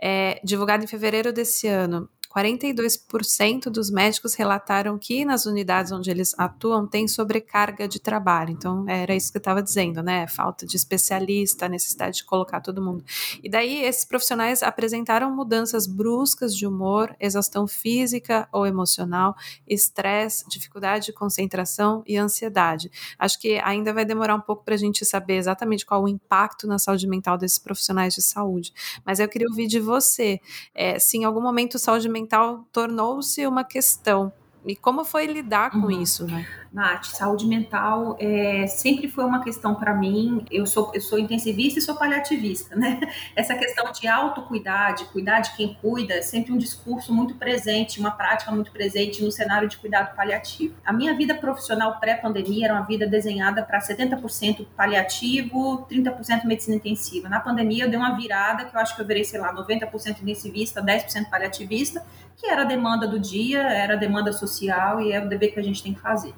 [0.01, 2.09] é, divulgada em fevereiro desse ano.
[2.39, 8.51] 42% dos médicos relataram que nas unidades onde eles atuam tem sobrecarga de trabalho.
[8.51, 10.27] Então, era isso que eu estava dizendo, né?
[10.29, 13.05] Falta de especialista, necessidade de colocar todo mundo.
[13.43, 19.35] E daí, esses profissionais apresentaram mudanças bruscas de humor, exaustão física ou emocional,
[19.67, 22.91] estresse, dificuldade de concentração e ansiedade.
[23.19, 26.69] Acho que ainda vai demorar um pouco para a gente saber exatamente qual o impacto
[26.69, 28.73] na saúde mental desses profissionais de saúde.
[29.05, 30.41] Mas eu queria ouvir de você,
[30.73, 34.31] é, se em algum momento saúde mental mental tornou-se uma questão.
[34.65, 36.03] E como foi lidar com uhum.
[36.03, 36.47] isso, né?
[36.73, 40.45] Nath, saúde mental é, sempre foi uma questão para mim.
[40.51, 43.01] Eu sou, eu sou intensivista e sou paliativista, né?
[43.35, 48.01] Essa questão de autocuidar, de cuidar de quem cuida, é sempre um discurso muito presente,
[48.01, 50.75] uma prática muito presente no cenário de cuidado paliativo.
[50.85, 57.29] A minha vida profissional pré-pandemia era uma vida desenhada para 70% paliativo, 30% medicina intensiva.
[57.29, 60.21] Na pandemia eu dei uma virada que eu acho que eu virei, sei lá, 90%
[60.23, 62.05] intensivista, 10% paliativista,
[62.39, 65.61] que era a demanda do dia, era a demanda social e é o dever que
[65.61, 66.33] a gente tem que fazer.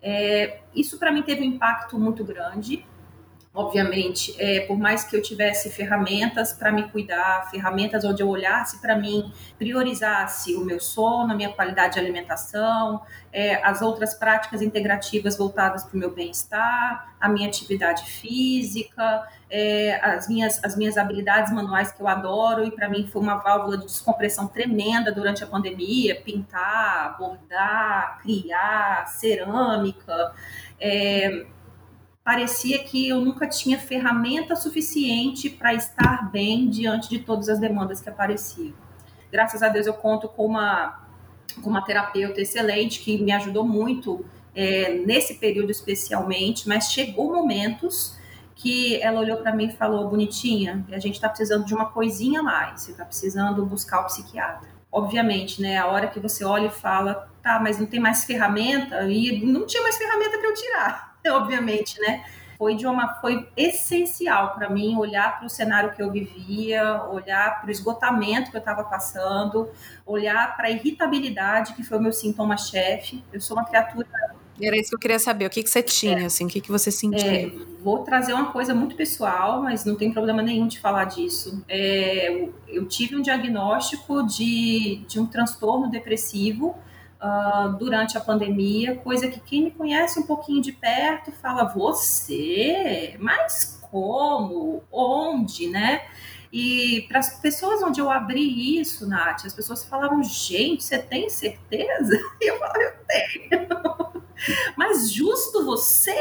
[0.00, 2.86] É, isso para mim teve um impacto muito grande.
[3.54, 8.80] Obviamente, é, por mais que eu tivesse ferramentas para me cuidar, ferramentas onde eu olhasse
[8.80, 13.00] para mim, priorizasse o meu sono, a minha qualidade de alimentação,
[13.32, 19.98] é, as outras práticas integrativas voltadas para o meu bem-estar, a minha atividade física, é,
[20.02, 23.78] as, minhas, as minhas habilidades manuais que eu adoro, e para mim foi uma válvula
[23.78, 30.32] de descompressão tremenda durante a pandemia: pintar, bordar, criar, cerâmica.
[30.78, 31.46] É,
[32.28, 38.02] parecia que eu nunca tinha ferramenta suficiente para estar bem diante de todas as demandas
[38.02, 38.74] que apareciam.
[39.32, 41.08] Graças a Deus eu conto com uma,
[41.62, 48.18] com uma terapeuta excelente que me ajudou muito é, nesse período especialmente, mas chegou momentos
[48.54, 52.40] que ela olhou para mim e falou: bonitinha, a gente está precisando de uma coisinha
[52.40, 54.68] a mais, você está precisando buscar o psiquiatra.
[54.92, 55.78] Obviamente, né?
[55.78, 59.64] A hora que você olha e fala, tá, mas não tem mais ferramenta, e não
[59.64, 62.24] tinha mais ferramenta para eu tirar obviamente, né?
[62.58, 67.60] foi de uma foi essencial para mim olhar para o cenário que eu vivia, olhar
[67.60, 69.70] para o esgotamento que eu estava passando,
[70.04, 73.22] olhar para a irritabilidade que foi o meu sintoma chefe.
[73.32, 74.08] Eu sou uma criatura
[74.60, 75.46] era isso que eu queria saber.
[75.46, 76.44] O que, que você tinha, é, assim?
[76.44, 77.46] O que, que você sentia?
[77.46, 81.62] É, vou trazer uma coisa muito pessoal, mas não tem problema nenhum de falar disso.
[81.68, 86.74] É, eu tive um diagnóstico de, de um transtorno depressivo
[87.22, 93.16] uh, durante a pandemia, coisa que quem me conhece um pouquinho de perto fala, você?
[93.18, 94.82] Mas como?
[94.90, 96.02] Onde, né?
[96.52, 101.28] E para as pessoas onde eu abri isso, Nath, as pessoas falavam, gente, você tem
[101.28, 102.18] certeza?
[102.40, 104.18] E eu falava, eu tenho.
[104.76, 106.14] Mas justo você.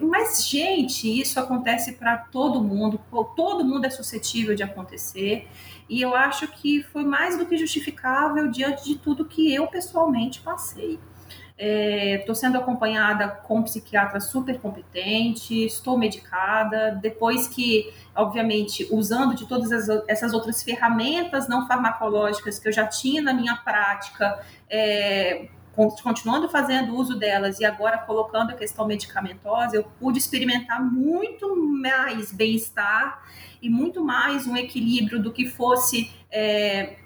[0.00, 3.00] Mas, gente, isso acontece para todo mundo,
[3.36, 5.48] todo mundo é suscetível de acontecer.
[5.92, 10.40] E eu acho que foi mais do que justificável diante de tudo que eu pessoalmente
[10.40, 10.98] passei.
[11.58, 16.98] Estou é, sendo acompanhada com um psiquiatra super competente, estou medicada.
[17.02, 22.86] Depois que, obviamente, usando de todas as, essas outras ferramentas não farmacológicas que eu já
[22.86, 29.76] tinha na minha prática, é, continuando fazendo uso delas e agora colocando a questão medicamentosa,
[29.76, 33.22] eu pude experimentar muito mais bem-estar
[33.60, 36.96] e muito mais um equilíbrio do que fosse é,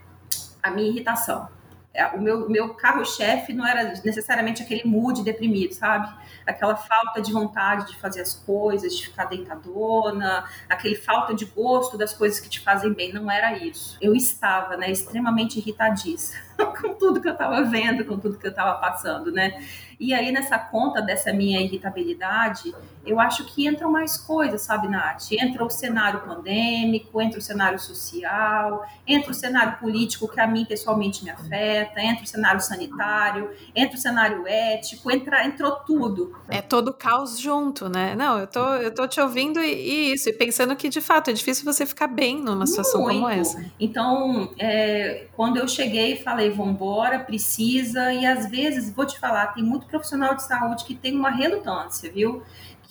[0.63, 1.49] a minha irritação.
[1.97, 6.15] É, o meu, meu carro-chefe não era necessariamente aquele mood deprimido, sabe?
[6.47, 11.97] Aquela falta de vontade de fazer as coisas, de ficar deitadona, aquele falta de gosto
[11.97, 13.13] das coisas que te fazem bem.
[13.13, 13.97] Não era isso.
[14.01, 16.37] Eu estava, né, extremamente irritadiça
[16.81, 19.59] com tudo que eu estava vendo, com tudo que eu estava passando, né?
[19.99, 22.75] E aí, nessa conta dessa minha irritabilidade,
[23.07, 25.31] eu acho que entram mais coisas, sabe, Nath?
[25.33, 30.65] Entra o cenário pandêmico, entra o cenário social, entra o cenário político que a mim
[30.65, 36.37] pessoalmente me afeta, entra o cenário sanitário, entra o cenário ético, entra, entrou tudo.
[36.49, 38.17] É todo caos junto, né?
[38.17, 41.31] Não, eu tô, eu tô te ouvindo e, e isso, e pensando que de fato
[41.31, 43.21] é difícil você ficar bem numa situação Muito.
[43.21, 43.65] como essa.
[43.79, 49.63] Então, é, quando eu cheguei, falei, vambora, precisa, e às vezes, vou te falar, tem
[49.63, 52.43] muito profissional de saúde que tem uma relutância, viu?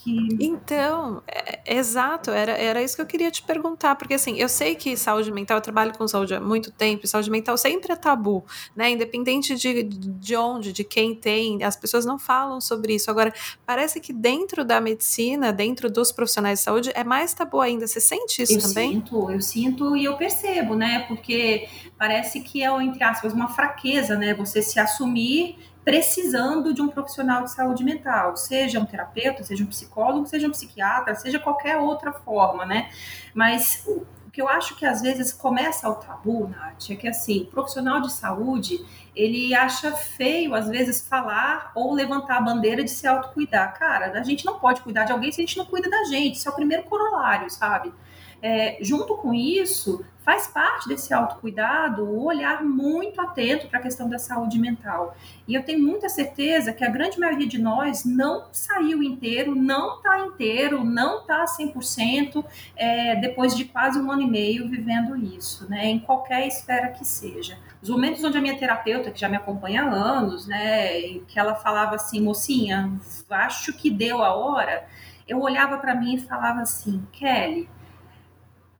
[0.05, 0.27] Que...
[0.39, 4.75] Então, é, exato, era, era isso que eu queria te perguntar, porque assim, eu sei
[4.75, 7.95] que saúde mental, eu trabalho com saúde há muito tempo, e saúde mental sempre é
[7.95, 8.91] tabu, né?
[8.91, 13.10] Independente de, de onde, de quem tem, as pessoas não falam sobre isso.
[13.10, 13.34] Agora,
[13.65, 17.88] parece que dentro da medicina, dentro dos profissionais de saúde, é mais tabu ainda.
[17.88, 18.89] Você sente isso eu também?
[18.89, 21.05] Eu sinto, eu sinto e eu percebo, né?
[21.08, 24.36] Porque parece que é, entre aspas, uma fraqueza, né?
[24.36, 29.67] Você se assumir precisando de um profissional de saúde mental, seja um terapeuta, seja um
[29.67, 32.89] psicólogo, seja um psiquiatra, seja qualquer outra forma, né?
[33.35, 37.43] Mas o que eu acho que às vezes começa o tabu, Nath, é que assim,
[37.43, 38.83] o profissional de saúde,
[39.15, 43.77] ele acha feio, às vezes, falar ou levantar a bandeira de se autocuidar.
[43.77, 46.35] Cara, a gente não pode cuidar de alguém se a gente não cuida da gente.
[46.35, 47.93] Isso é o primeiro corolário, sabe?
[48.41, 54.09] É, junto com isso, faz parte desse autocuidado o olhar muito atento para a questão
[54.09, 55.15] da saúde mental.
[55.47, 59.97] E eu tenho muita certeza que a grande maioria de nós não saiu inteiro, não
[59.97, 62.43] está inteiro, não está 100%
[62.75, 67.05] é, depois de quase um ano e meio vivendo isso, né, em qualquer esfera que
[67.05, 67.59] seja.
[67.79, 71.53] Os momentos onde a minha terapeuta, que já me acompanha há anos, né, que ela
[71.53, 72.91] falava assim, mocinha,
[73.29, 74.88] acho que deu a hora,
[75.27, 77.69] eu olhava para mim e falava assim, Kelly,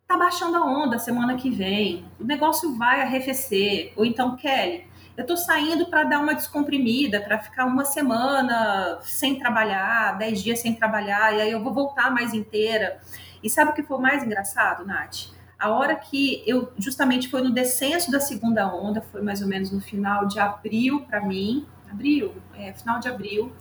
[0.08, 3.92] tá baixando a onda semana que vem, o negócio vai arrefecer.
[3.96, 4.88] Ou então, Kelly,
[5.18, 10.60] eu tô saindo para dar uma descomprimida, para ficar uma semana sem trabalhar, dez dias
[10.60, 13.00] sem trabalhar, e aí eu vou voltar mais inteira.
[13.42, 15.34] E sabe o que foi mais engraçado, Nath?
[15.58, 19.72] A hora que eu, justamente foi no descenso da segunda onda, foi mais ou menos
[19.72, 23.54] no final de abril para mim, abril, é, final de abril,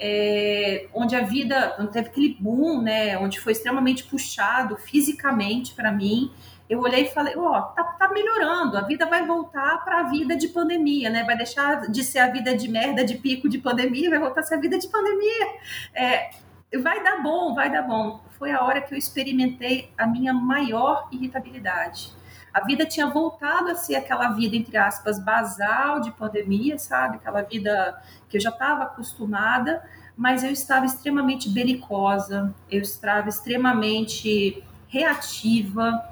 [0.00, 5.92] é, onde a vida, onde teve aquele boom, né, onde foi extremamente puxado fisicamente para
[5.92, 6.32] mim,
[6.70, 10.02] eu olhei e falei, ó, oh, tá, tá, melhorando, a vida vai voltar para a
[10.04, 11.24] vida de pandemia, né?
[11.24, 14.44] Vai deixar de ser a vida de merda, de pico de pandemia, vai voltar a
[14.44, 15.46] ser a vida de pandemia.
[15.92, 16.30] É,
[16.78, 18.20] vai dar bom, vai dar bom.
[18.38, 22.12] Foi a hora que eu experimentei a minha maior irritabilidade.
[22.52, 27.16] A vida tinha voltado a ser aquela vida, entre aspas, basal de pandemia, sabe?
[27.16, 29.82] Aquela vida que eu já estava acostumada,
[30.16, 36.04] mas eu estava extremamente belicosa, eu estava extremamente reativa,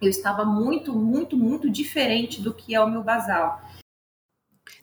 [0.00, 3.60] eu estava muito, muito, muito diferente do que é o meu basal.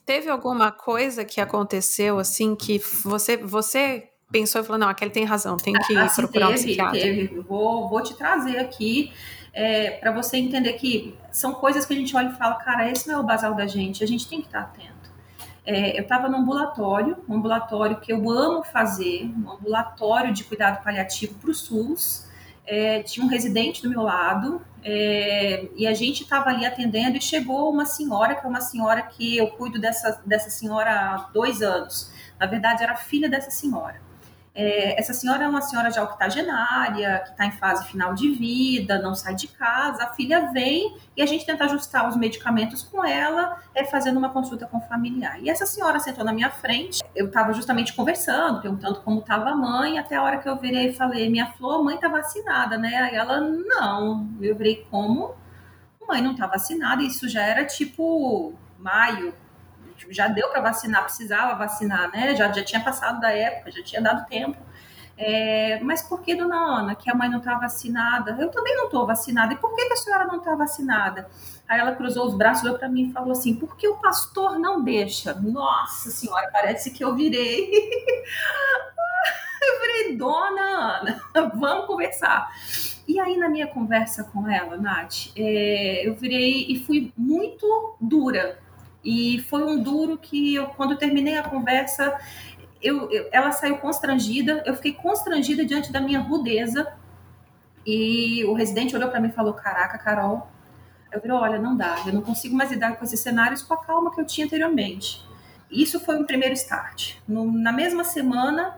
[0.06, 5.24] Teve alguma coisa que aconteceu assim que você você pensou e falou não, aquele tem
[5.24, 7.00] razão, tem que ah, procurar teve, um psiquiatra.
[7.00, 7.40] Teve.
[7.42, 9.12] Vou, vou te trazer aqui
[9.58, 13.08] é, para você entender que são coisas que a gente olha e fala, cara, esse
[13.08, 15.12] não é o basal da gente, a gente tem que estar atento.
[15.66, 20.84] É, eu estava no ambulatório, um ambulatório que eu amo fazer, um ambulatório de cuidado
[20.84, 22.28] paliativo para o SUS.
[22.68, 27.22] É, tinha um residente do meu lado é, e a gente estava ali atendendo e
[27.22, 31.64] chegou uma senhora, que é uma senhora que eu cuido dessa, dessa senhora há dois
[31.64, 32.12] anos.
[32.40, 34.07] Na verdade, era filha dessa senhora.
[34.60, 39.00] É, essa senhora é uma senhora já octogenária, que está em fase final de vida,
[39.00, 40.06] não sai de casa.
[40.06, 44.30] A filha vem e a gente tenta ajustar os medicamentos com ela, é, fazendo uma
[44.30, 45.40] consulta com o familiar.
[45.40, 49.56] E essa senhora sentou na minha frente, eu estava justamente conversando, perguntando como estava a
[49.56, 52.96] mãe, até a hora que eu virei e falei: Minha flor, mãe está vacinada, né?
[52.96, 54.28] Aí ela, não.
[54.42, 55.36] Eu virei, como?
[56.08, 59.36] Mãe não está vacinada, isso já era tipo maio,
[59.98, 62.36] Tipo, já deu para vacinar, precisava vacinar, né?
[62.36, 64.58] Já, já tinha passado da época, já tinha dado tempo.
[65.18, 68.38] É, mas por que, dona Ana, que a mãe não está vacinada?
[68.40, 69.54] Eu também não estou vacinada.
[69.54, 71.28] E por que, que a senhora não está vacinada?
[71.68, 74.84] Aí ela cruzou os braços, olhou para mim e falou assim: porque o pastor não
[74.84, 75.34] deixa?
[75.34, 77.72] Nossa senhora, parece que eu virei.
[79.64, 80.62] eu virei, dona
[81.00, 81.20] Ana,
[81.56, 82.52] vamos conversar.
[83.08, 88.60] E aí, na minha conversa com ela, Nath, é, eu virei e fui muito dura
[89.08, 92.20] e foi um duro que eu, quando eu terminei a conversa,
[92.82, 96.86] eu, eu, ela saiu constrangida, eu fiquei constrangida diante da minha rudeza.
[97.86, 100.50] E o residente olhou para mim e falou: Caraca, Carol.
[101.10, 103.78] Eu falei: Olha, não dá, eu não consigo mais lidar com esses cenários com a
[103.78, 105.26] calma que eu tinha anteriormente.
[105.72, 107.16] Isso foi um primeiro start.
[107.26, 108.78] No, na mesma semana,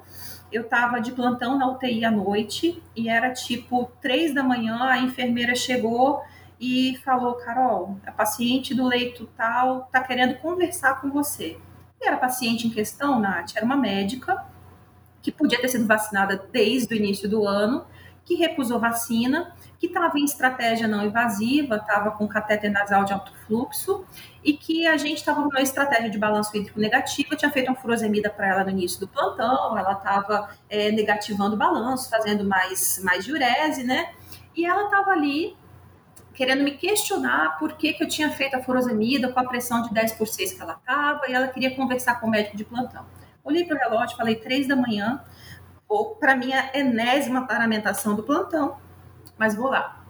[0.52, 4.78] eu estava de plantão na UTI à noite e era tipo três da manhã.
[4.80, 6.22] A enfermeira chegou
[6.60, 11.58] e falou: Carol, a paciente do leito tal está querendo conversar com você.
[12.02, 14.46] E era a paciente em questão, Nath, era uma médica
[15.22, 17.86] que podia ter sido vacinada desde o início do ano,
[18.24, 23.34] que recusou vacina, que estava em estratégia não invasiva, estava com catéter nasal de alto
[23.46, 24.06] fluxo,
[24.44, 28.30] e que a gente estava numa estratégia de balanço hídrico negativo, tinha feito uma furosemida
[28.30, 33.26] para ela no início do plantão, ela estava é, negativando o balanço, fazendo mais, mais
[33.26, 34.14] diurese, né?
[34.56, 35.58] E ela estava ali
[36.40, 39.94] querendo me questionar por que, que eu tinha feito a furosemida com a pressão de
[39.94, 43.06] 10 por 6 que ela estava, e ela queria conversar com o médico de plantão.
[43.44, 45.22] Olhei para o relógio, falei 3 da manhã,
[45.86, 48.78] ou para minha enésima paramentação do plantão,
[49.38, 50.02] mas vou lá.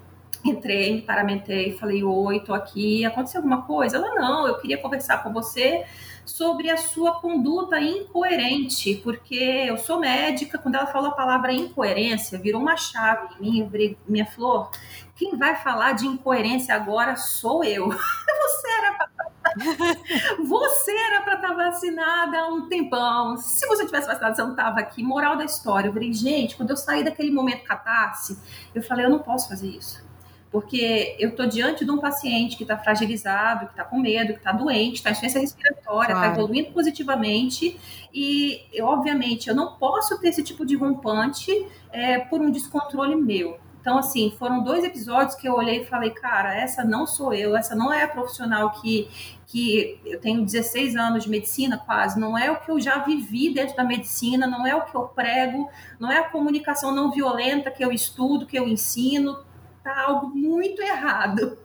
[0.45, 3.97] Entrei, paramentei, falei, oi, tô aqui, aconteceu alguma coisa?
[3.97, 5.83] Ela, não, eu queria conversar com você
[6.29, 12.37] sobre a sua conduta incoerente, porque eu sou médica, quando ela falou a palavra incoerência,
[12.37, 14.69] virou uma chave em mim, minha flor,
[15.15, 17.89] quem vai falar de incoerência agora sou eu.
[17.89, 19.09] Você era pra...
[20.45, 23.35] você era para estar tá vacinada há um tempão.
[23.37, 25.01] Se você tivesse vacinado, você não estava aqui.
[25.01, 25.87] Moral da história.
[25.87, 28.37] Eu falei, gente, quando eu saí daquele momento catarse,
[28.75, 30.08] eu falei, eu não posso fazer isso
[30.51, 34.39] porque eu estou diante de um paciente que está fragilizado, que está com medo, que
[34.39, 36.41] está doente, está em insuficiência respiratória, está claro.
[36.41, 37.79] evoluindo positivamente,
[38.13, 41.51] e eu, obviamente eu não posso ter esse tipo de rompante
[41.91, 43.59] é, por um descontrole meu.
[43.81, 47.55] Então, assim, foram dois episódios que eu olhei e falei, cara, essa não sou eu,
[47.55, 49.07] essa não é a profissional que,
[49.47, 53.53] que eu tenho 16 anos de medicina quase, não é o que eu já vivi
[53.53, 57.71] dentro da medicina, não é o que eu prego, não é a comunicação não violenta
[57.71, 59.39] que eu estudo, que eu ensino,
[59.83, 61.57] tá algo muito errado.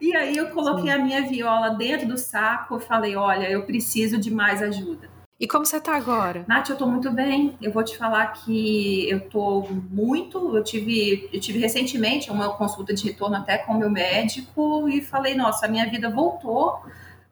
[0.00, 4.18] E aí eu coloquei a minha viola dentro do saco e falei, olha, eu preciso
[4.18, 5.08] de mais ajuda.
[5.38, 6.44] E como você tá agora?
[6.46, 7.56] Nath, eu tô muito bem.
[7.60, 10.56] Eu vou te falar que eu tô muito.
[10.56, 15.02] Eu tive, eu tive recentemente uma consulta de retorno até com o meu médico e
[15.02, 16.82] falei, nossa, a minha vida voltou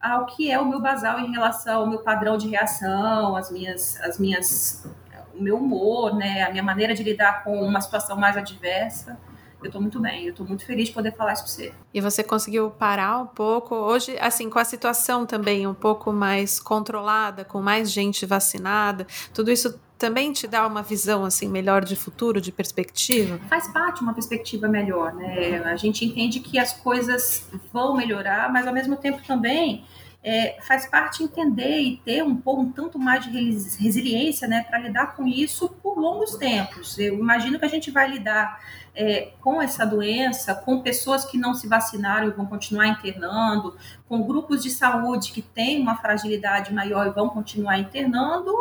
[0.01, 4.01] ao que é o meu basal em relação ao meu padrão de reação, as minhas,
[4.01, 4.85] as minhas,
[5.33, 9.17] o meu humor, né, a minha maneira de lidar com uma situação mais adversa
[9.63, 11.73] eu tô muito bem, eu tô muito feliz de poder falar isso com você.
[11.93, 16.59] E você conseguiu parar um pouco, hoje, assim, com a situação também um pouco mais
[16.61, 21.95] controlada, com mais gente vacinada, tudo isso também te dá uma visão assim melhor de
[21.95, 23.39] futuro, de perspectiva?
[23.49, 25.63] Faz parte uma perspectiva melhor, né?
[25.65, 29.85] A gente entende que as coisas vão melhorar, mas ao mesmo tempo também
[30.25, 34.79] é, faz parte entender e ter um pouco um tanto mais de resiliência, né, para
[34.79, 36.99] lidar com isso por longos tempos.
[36.99, 38.61] Eu imagino que a gente vai lidar
[38.95, 43.77] é, com essa doença, com pessoas que não se vacinaram e vão continuar internando,
[44.09, 48.53] com grupos de saúde que têm uma fragilidade maior e vão continuar internando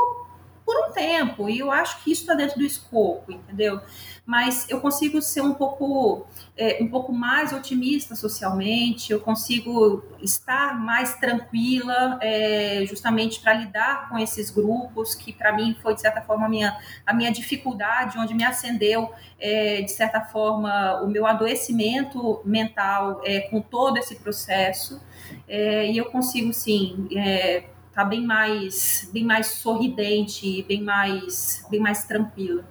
[0.65, 1.49] por um tempo.
[1.49, 3.81] E eu acho que isso está dentro do escopo, entendeu?
[4.31, 10.79] Mas eu consigo ser um pouco, é, um pouco mais otimista socialmente, eu consigo estar
[10.79, 16.21] mais tranquila, é, justamente para lidar com esses grupos, que para mim foi, de certa
[16.21, 21.27] forma, a minha, a minha dificuldade, onde me acendeu, é, de certa forma, o meu
[21.27, 25.01] adoecimento mental é, com todo esse processo,
[25.45, 31.81] é, e eu consigo, sim, é, tá bem mais, bem mais sorridente, bem mais, bem
[31.81, 32.63] mais tranquila.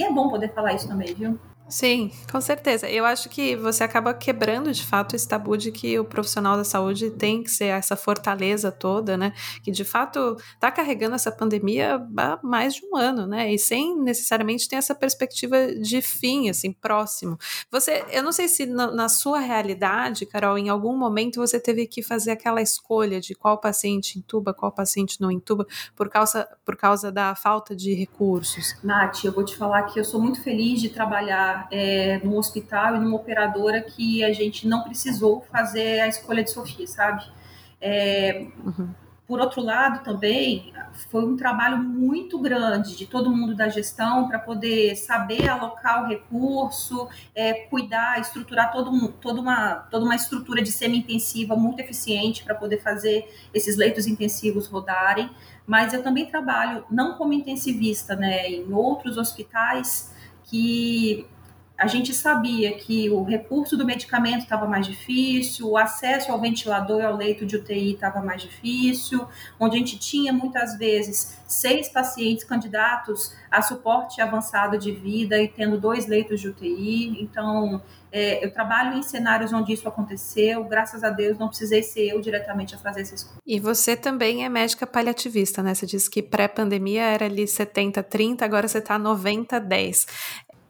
[0.00, 1.38] E é bom poder falar isso também, viu?
[1.70, 2.90] Sim, com certeza.
[2.90, 6.64] Eu acho que você acaba quebrando de fato esse tabu de que o profissional da
[6.64, 9.32] saúde tem que ser essa fortaleza toda, né?
[9.62, 13.54] Que de fato está carregando essa pandemia há mais de um ano, né?
[13.54, 17.38] E sem necessariamente ter essa perspectiva de fim, assim, próximo.
[17.70, 21.86] Você, eu não sei se na, na sua realidade, Carol, em algum momento você teve
[21.86, 25.64] que fazer aquela escolha de qual paciente intuba, qual paciente não intuba,
[25.94, 28.74] por causa, por causa da falta de recursos.
[28.82, 32.96] Nath, eu vou te falar que eu sou muito feliz de trabalhar é, num hospital
[32.96, 37.24] e numa operadora que a gente não precisou fazer a escolha de Sofia, sabe?
[37.80, 38.90] É, uhum.
[39.30, 40.72] Por outro lado, também
[41.08, 46.08] foi um trabalho muito grande de todo mundo da gestão para poder saber alocar o
[46.08, 52.56] recurso, é, cuidar, estruturar todo, toda, uma, toda uma estrutura de semi-intensiva muito eficiente para
[52.56, 55.30] poder fazer esses leitos intensivos rodarem.
[55.64, 61.24] Mas eu também trabalho não como intensivista, né, em outros hospitais que
[61.80, 67.00] a gente sabia que o recurso do medicamento estava mais difícil, o acesso ao ventilador
[67.00, 69.26] e ao leito de UTI estava mais difícil,
[69.58, 75.48] onde a gente tinha muitas vezes seis pacientes candidatos a suporte avançado de vida e
[75.48, 77.16] tendo dois leitos de UTI.
[77.22, 77.80] Então,
[78.12, 82.20] é, eu trabalho em cenários onde isso aconteceu, graças a Deus não precisei ser eu
[82.20, 83.40] diretamente a fazer essa escolha.
[83.46, 85.74] E você também é médica paliativista, né?
[85.74, 90.06] Você disse que pré-pandemia era ali 70-30, agora você está 90-10.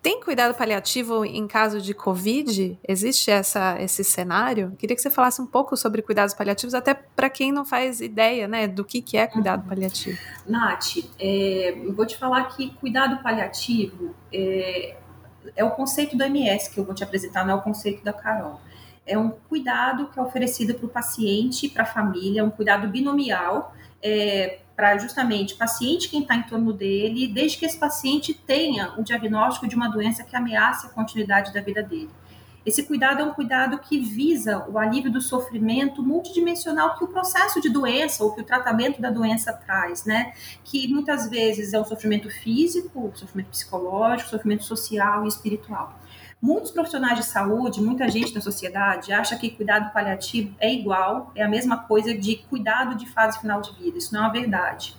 [0.03, 2.79] Tem cuidado paliativo em caso de Covid?
[2.89, 4.75] Existe essa, esse cenário?
[4.79, 8.49] Queria que você falasse um pouco sobre cuidados paliativos, até para quem não faz ideia
[8.49, 9.69] né, do que, que é cuidado uhum.
[9.69, 10.19] paliativo.
[10.47, 14.97] Nath, é, eu vou te falar que cuidado paliativo é,
[15.55, 18.13] é o conceito do MS que eu vou te apresentar, não é o conceito da
[18.13, 18.59] Carol.
[19.07, 23.75] É um cuidado que é oferecido para o paciente, para a família, um cuidado binomial
[24.03, 29.03] é, para justamente paciente, quem está em torno dele, desde que esse paciente tenha o
[29.03, 32.09] diagnóstico de uma doença que ameace a continuidade da vida dele.
[32.65, 37.61] Esse cuidado é um cuidado que visa o alívio do sofrimento multidimensional que o processo
[37.61, 40.33] de doença ou que o tratamento da doença traz, né?
[40.65, 46.01] Que muitas vezes é o sofrimento físico, sofrimento psicológico, sofrimento social e espiritual.
[46.41, 51.43] Muitos profissionais de saúde, muita gente da sociedade acha que cuidado paliativo é igual, é
[51.43, 53.99] a mesma coisa de cuidado de fase final de vida.
[53.99, 54.97] Isso não é uma verdade.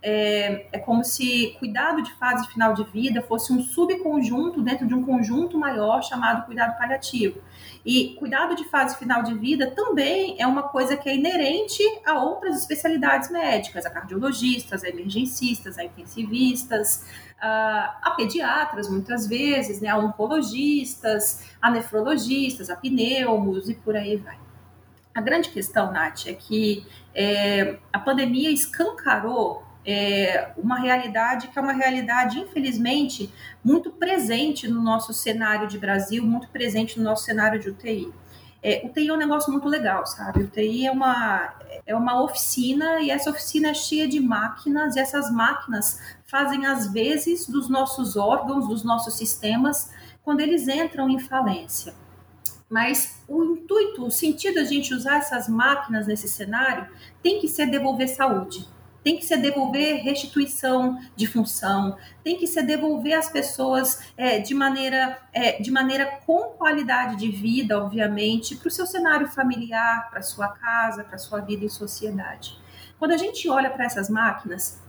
[0.00, 4.94] É, é, como se cuidado de fase final de vida fosse um subconjunto dentro de
[4.94, 7.40] um conjunto maior chamado cuidado paliativo.
[7.84, 12.18] E cuidado de fase final de vida também é uma coisa que é inerente a
[12.18, 17.04] outras especialidades médicas, a cardiologistas, a emergencistas, a intensivistas,
[17.40, 24.38] a pediatras, muitas vezes, né, a oncologistas, a nefrologistas, a pneumos e por aí vai.
[25.14, 31.62] A grande questão, Nath, é que é, a pandemia escancarou é, uma realidade que é
[31.62, 33.32] uma realidade, infelizmente,
[33.62, 38.12] muito presente no nosso cenário de Brasil, muito presente no nosso cenário de UTI.
[38.62, 40.44] É, UTI é um negócio muito legal, sabe?
[40.44, 41.54] UTI é uma,
[41.86, 46.90] é uma oficina e essa oficina é cheia de máquinas e essas máquinas fazem as
[46.90, 49.90] vezes dos nossos órgãos, dos nossos sistemas,
[50.22, 51.94] quando eles entram em falência.
[52.70, 56.88] Mas o intuito, o sentido da gente usar essas máquinas nesse cenário
[57.22, 58.66] tem que ser devolver saúde
[59.04, 64.54] tem que ser devolver restituição de função, tem que ser devolver as pessoas é, de,
[64.54, 70.22] maneira, é, de maneira com qualidade de vida, obviamente, para o seu cenário familiar, para
[70.22, 72.58] sua casa, para sua vida em sociedade.
[72.98, 74.82] Quando a gente olha para essas máquinas,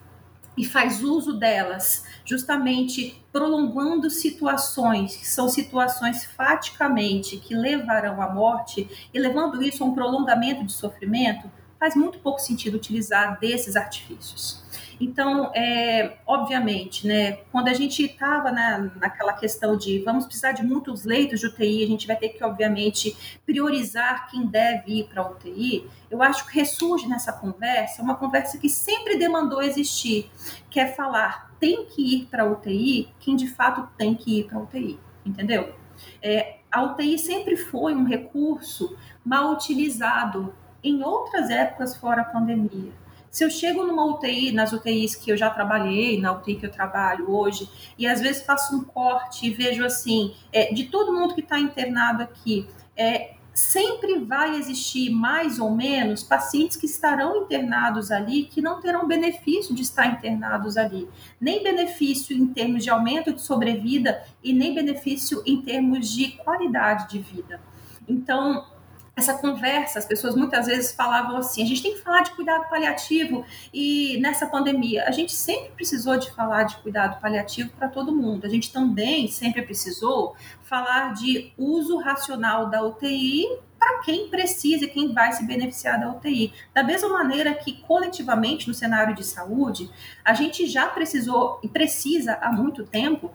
[0.58, 9.10] e faz uso delas, justamente prolongando situações que são situações faticamente que levarão à morte
[9.14, 11.52] e levando isso a um prolongamento de sofrimento,
[11.86, 14.64] faz muito pouco sentido utilizar desses artifícios.
[15.00, 20.64] Então, é, obviamente, né, quando a gente estava na, naquela questão de vamos precisar de
[20.64, 23.16] muitos leitos de UTI, a gente vai ter que, obviamente,
[23.46, 28.58] priorizar quem deve ir para a UTI, eu acho que ressurge nessa conversa uma conversa
[28.58, 30.32] que sempre demandou existir,
[30.72, 34.46] que é falar tem que ir para a UTI quem de fato tem que ir
[34.46, 35.76] para a UTI, entendeu?
[36.20, 40.52] É, a UTI sempre foi um recurso mal utilizado
[40.86, 42.92] em outras épocas fora a pandemia.
[43.30, 46.72] Se eu chego numa UTI, nas UTIs que eu já trabalhei, na UTI que eu
[46.72, 51.36] trabalho hoje, e às vezes faço um corte e vejo assim, é, de todo mundo
[51.36, 52.66] que está internado aqui,
[52.96, 59.08] é, sempre vai existir mais ou menos pacientes que estarão internados ali que não terão
[59.08, 61.08] benefício de estar internados ali,
[61.40, 67.10] nem benefício em termos de aumento de sobrevida e nem benefício em termos de qualidade
[67.10, 67.62] de vida.
[68.08, 68.66] Então,
[69.16, 72.70] essa conversa, as pessoas muitas vezes falavam assim: a gente tem que falar de cuidado
[72.70, 78.16] paliativo e nessa pandemia a gente sempre precisou de falar de cuidado paliativo para todo
[78.16, 78.46] mundo.
[78.46, 83.46] A gente também sempre precisou falar de uso racional da UTI
[83.80, 86.52] para quem precisa e quem vai se beneficiar da UTI.
[86.74, 89.90] Da mesma maneira que coletivamente no cenário de saúde,
[90.24, 93.32] a gente já precisou e precisa há muito tempo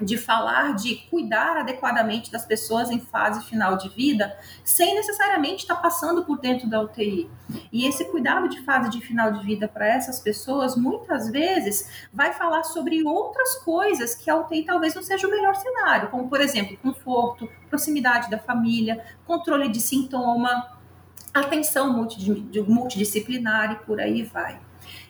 [0.00, 5.76] de falar de cuidar adequadamente das pessoas em fase final de vida, sem necessariamente estar
[5.76, 7.28] passando por dentro da UTI.
[7.72, 12.32] E esse cuidado de fase de final de vida para essas pessoas, muitas vezes, vai
[12.32, 16.40] falar sobre outras coisas que a UTI talvez não seja o melhor cenário, como, por
[16.40, 20.78] exemplo, conforto, proximidade da família, controle de sintoma,
[21.34, 21.92] atenção
[22.66, 24.60] multidisciplinar e por aí vai.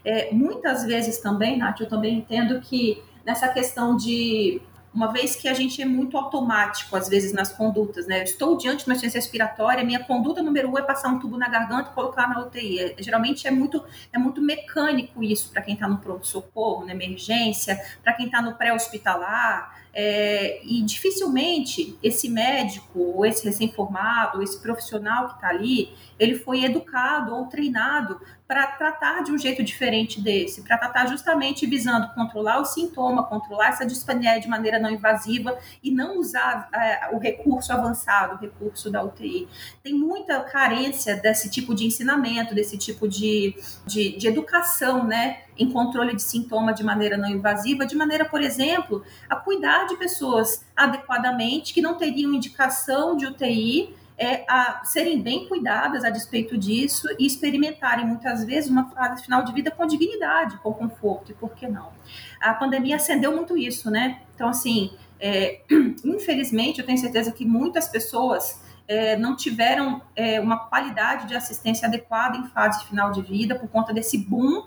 [0.05, 4.63] É, muitas vezes também, Nath, eu também entendo que nessa questão de
[4.93, 8.21] uma vez que a gente é muito automático, às vezes, nas condutas, né?
[8.21, 11.37] Eu estou diante de uma ciência respiratória, minha conduta número um é passar um tubo
[11.37, 12.81] na garganta e colocar na UTI.
[12.81, 17.79] É, geralmente é muito, é muito mecânico isso para quem está no pronto-socorro, na emergência,
[18.03, 19.79] para quem está no pré-hospitalar.
[20.01, 26.37] É, e dificilmente esse médico, ou esse recém-formado, ou esse profissional que está ali, ele
[26.37, 32.15] foi educado ou treinado para tratar de um jeito diferente desse, para tratar justamente visando
[32.15, 37.19] controlar o sintoma, controlar essa dispneia de maneira não invasiva e não usar é, o
[37.19, 39.49] recurso avançado, o recurso da UTI.
[39.83, 45.71] Tem muita carência desse tipo de ensinamento, desse tipo de, de, de educação, né, em
[45.71, 50.65] controle de sintoma de maneira não invasiva, de maneira, por exemplo, a cuidar de pessoas
[50.77, 57.07] adequadamente que não teriam indicação de UTI é a serem bem cuidadas a despeito disso
[57.19, 61.55] e experimentarem muitas vezes uma fase final de vida com dignidade, com conforto, e por
[61.55, 61.93] que não?
[62.41, 64.23] A pandemia acendeu muito isso, né?
[64.35, 64.91] Então, assim,
[65.21, 65.61] é,
[66.05, 71.87] infelizmente, eu tenho certeza que muitas pessoas é, não tiveram é, uma qualidade de assistência
[71.87, 74.65] adequada em fase final de vida por conta desse boom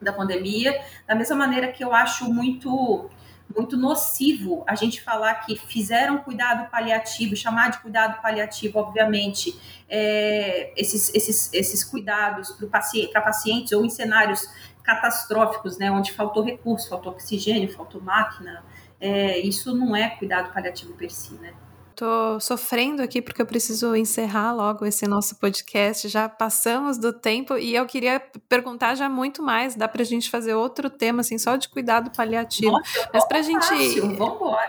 [0.00, 3.10] da pandemia, da mesma maneira que eu acho muito
[3.56, 10.72] muito nocivo a gente falar que fizeram cuidado paliativo, chamar de cuidado paliativo, obviamente, é,
[10.76, 14.48] esses, esses, esses cuidados para paciente, pacientes ou em cenários
[14.84, 18.64] catastróficos, né, onde faltou recurso, faltou oxigênio, faltou máquina,
[19.00, 21.52] é, isso não é cuidado paliativo per si, né?
[22.00, 26.08] Tô sofrendo aqui porque eu preciso encerrar logo esse nosso podcast.
[26.08, 29.74] Já passamos do tempo e eu queria perguntar já muito mais.
[29.74, 32.72] Dá pra gente fazer outro tema, assim, só de cuidado paliativo.
[32.72, 33.66] Nossa, Mas pra gente.
[33.66, 34.66] Fácil, vambora.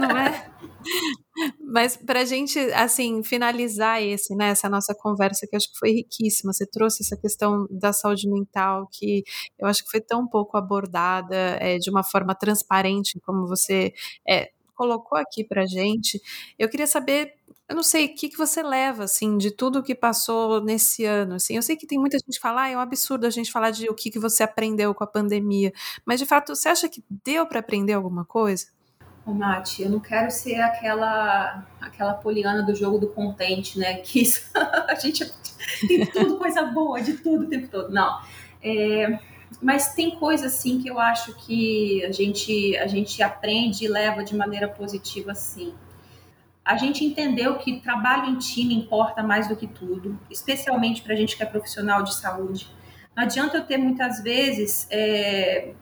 [0.00, 0.50] Não é?
[1.60, 5.78] Mas para a gente, assim, finalizar esse, né, essa nossa conversa, que eu acho que
[5.78, 9.22] foi riquíssima, você trouxe essa questão da saúde mental, que
[9.58, 13.92] eu acho que foi tão pouco abordada é, de uma forma transparente, como você
[14.26, 14.50] é,
[14.80, 16.22] colocou aqui para gente.
[16.58, 17.34] Eu queria saber,
[17.68, 21.34] eu não sei, o que, que você leva, assim, de tudo que passou nesse ano,
[21.34, 21.54] assim.
[21.54, 23.72] Eu sei que tem muita gente que fala, ah, é um absurdo a gente falar
[23.72, 25.70] de o que, que você aprendeu com a pandemia,
[26.06, 28.68] mas de fato, você acha que deu para aprender alguma coisa?
[29.26, 33.96] Ô, Mati, eu não quero ser aquela aquela poliana do jogo do contente, né?
[33.98, 34.50] Que isso,
[34.88, 35.30] a gente
[35.86, 37.92] tem tudo coisa boa, de tudo o tempo todo.
[37.92, 38.18] Não.
[38.62, 39.18] É,
[39.60, 44.22] mas tem coisas assim que eu acho que a gente a gente aprende e leva
[44.22, 45.74] de maneira positiva sim.
[46.64, 51.16] A gente entendeu que trabalho em time importa mais do que tudo, especialmente para a
[51.16, 52.68] gente que é profissional de saúde.
[53.16, 55.74] Não adianta eu ter muitas vezes é,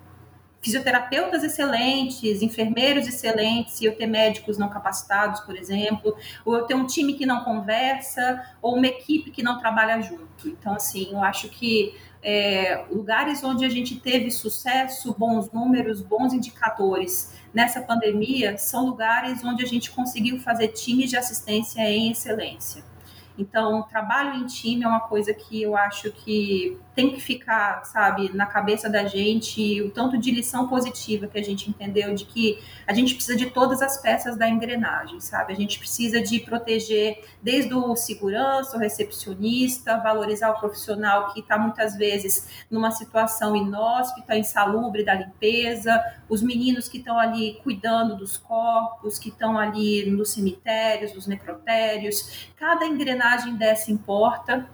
[0.60, 6.74] fisioterapeutas excelentes, enfermeiros excelentes, e eu ter médicos não capacitados, por exemplo, ou eu ter
[6.74, 10.48] um time que não conversa, ou uma equipe que não trabalha junto.
[10.48, 16.32] Então, assim, eu acho que é, lugares onde a gente teve sucesso, bons números, bons
[16.32, 22.82] indicadores nessa pandemia, são lugares onde a gente conseguiu fazer times de assistência em excelência.
[23.38, 28.34] Então, trabalho em time é uma coisa que eu acho que tem que ficar, sabe,
[28.34, 32.58] na cabeça da gente, o tanto de lição positiva que a gente entendeu de que
[32.88, 35.52] a gente precisa de todas as peças da engrenagem, sabe?
[35.52, 41.56] A gente precisa de proteger desde o segurança, o recepcionista, valorizar o profissional que está
[41.56, 48.36] muitas vezes numa situação inóspita, insalubre da limpeza, os meninos que estão ali cuidando dos
[48.36, 52.48] corpos, que estão ali nos cemitérios, nos necrotérios.
[52.56, 54.68] Cada engrenagem dessa importa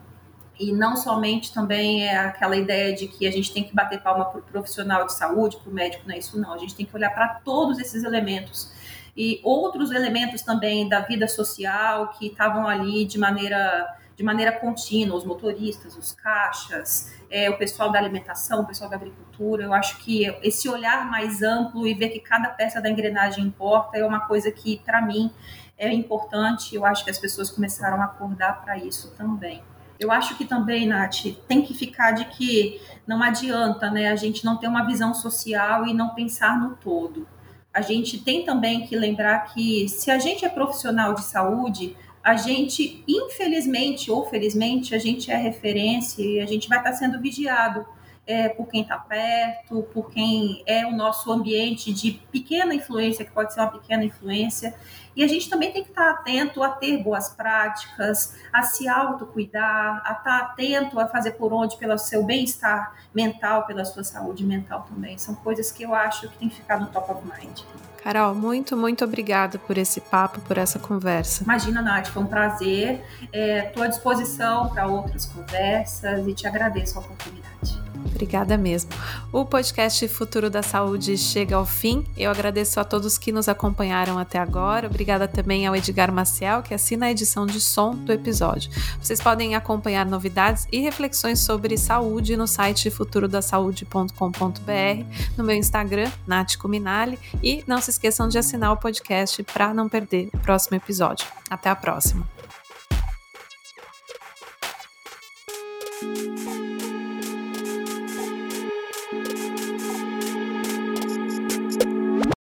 [0.59, 4.27] e não somente também é aquela ideia de que a gente tem que bater palma
[4.27, 6.53] para o profissional de saúde, para o médico, não é isso não.
[6.53, 8.73] A gente tem que olhar para todos esses elementos
[9.17, 15.17] e outros elementos também da vida social que estavam ali de maneira de maneira contínua,
[15.17, 19.65] os motoristas, os caixas, é, o pessoal da alimentação, o pessoal da agricultura.
[19.65, 23.99] Eu acho que esse olhar mais amplo e ver que cada peça da engrenagem importa
[23.99, 25.33] é uma coisa que, para mim,
[25.77, 29.63] é importante, eu acho que as pessoas começaram a acordar para isso também.
[29.99, 34.45] Eu acho que também, Nath, tem que ficar de que não adianta né, a gente
[34.45, 37.27] não ter uma visão social e não pensar no todo.
[37.73, 42.35] A gente tem também que lembrar que se a gente é profissional de saúde, a
[42.35, 47.85] gente, infelizmente ou felizmente, a gente é referência e a gente vai estar sendo vigiado
[48.27, 53.31] é, por quem está perto, por quem é o nosso ambiente de pequena influência, que
[53.31, 54.75] pode ser uma pequena influência.
[55.17, 60.03] E a gente também tem que estar atento a ter boas práticas, a se autocuidar,
[60.05, 64.87] a estar atento a fazer por onde pelo seu bem-estar mental, pela sua saúde mental
[64.89, 65.17] também.
[65.17, 67.61] São coisas que eu acho que tem que ficar no top of mind.
[68.03, 71.43] Carol, muito, muito obrigada por esse papo, por essa conversa.
[71.43, 73.03] Imagina, Nath, foi um prazer.
[73.33, 77.94] Estou é, à disposição para outras conversas e te agradeço a oportunidade.
[78.05, 78.91] Obrigada mesmo.
[79.33, 82.05] O podcast Futuro da Saúde chega ao fim.
[82.17, 84.87] Eu agradeço a todos que nos acompanharam até agora.
[84.87, 88.71] Obrigada também ao Edgar Maciel, que assina a edição de som do episódio.
[89.01, 95.05] Vocês podem acompanhar novidades e reflexões sobre saúde no site futurodasaude.com.br,
[95.37, 99.89] no meu Instagram, Nath Cuminali, e não se esqueçam de assinar o podcast para não
[99.89, 101.27] perder o próximo episódio.
[101.51, 102.27] Até a próxima.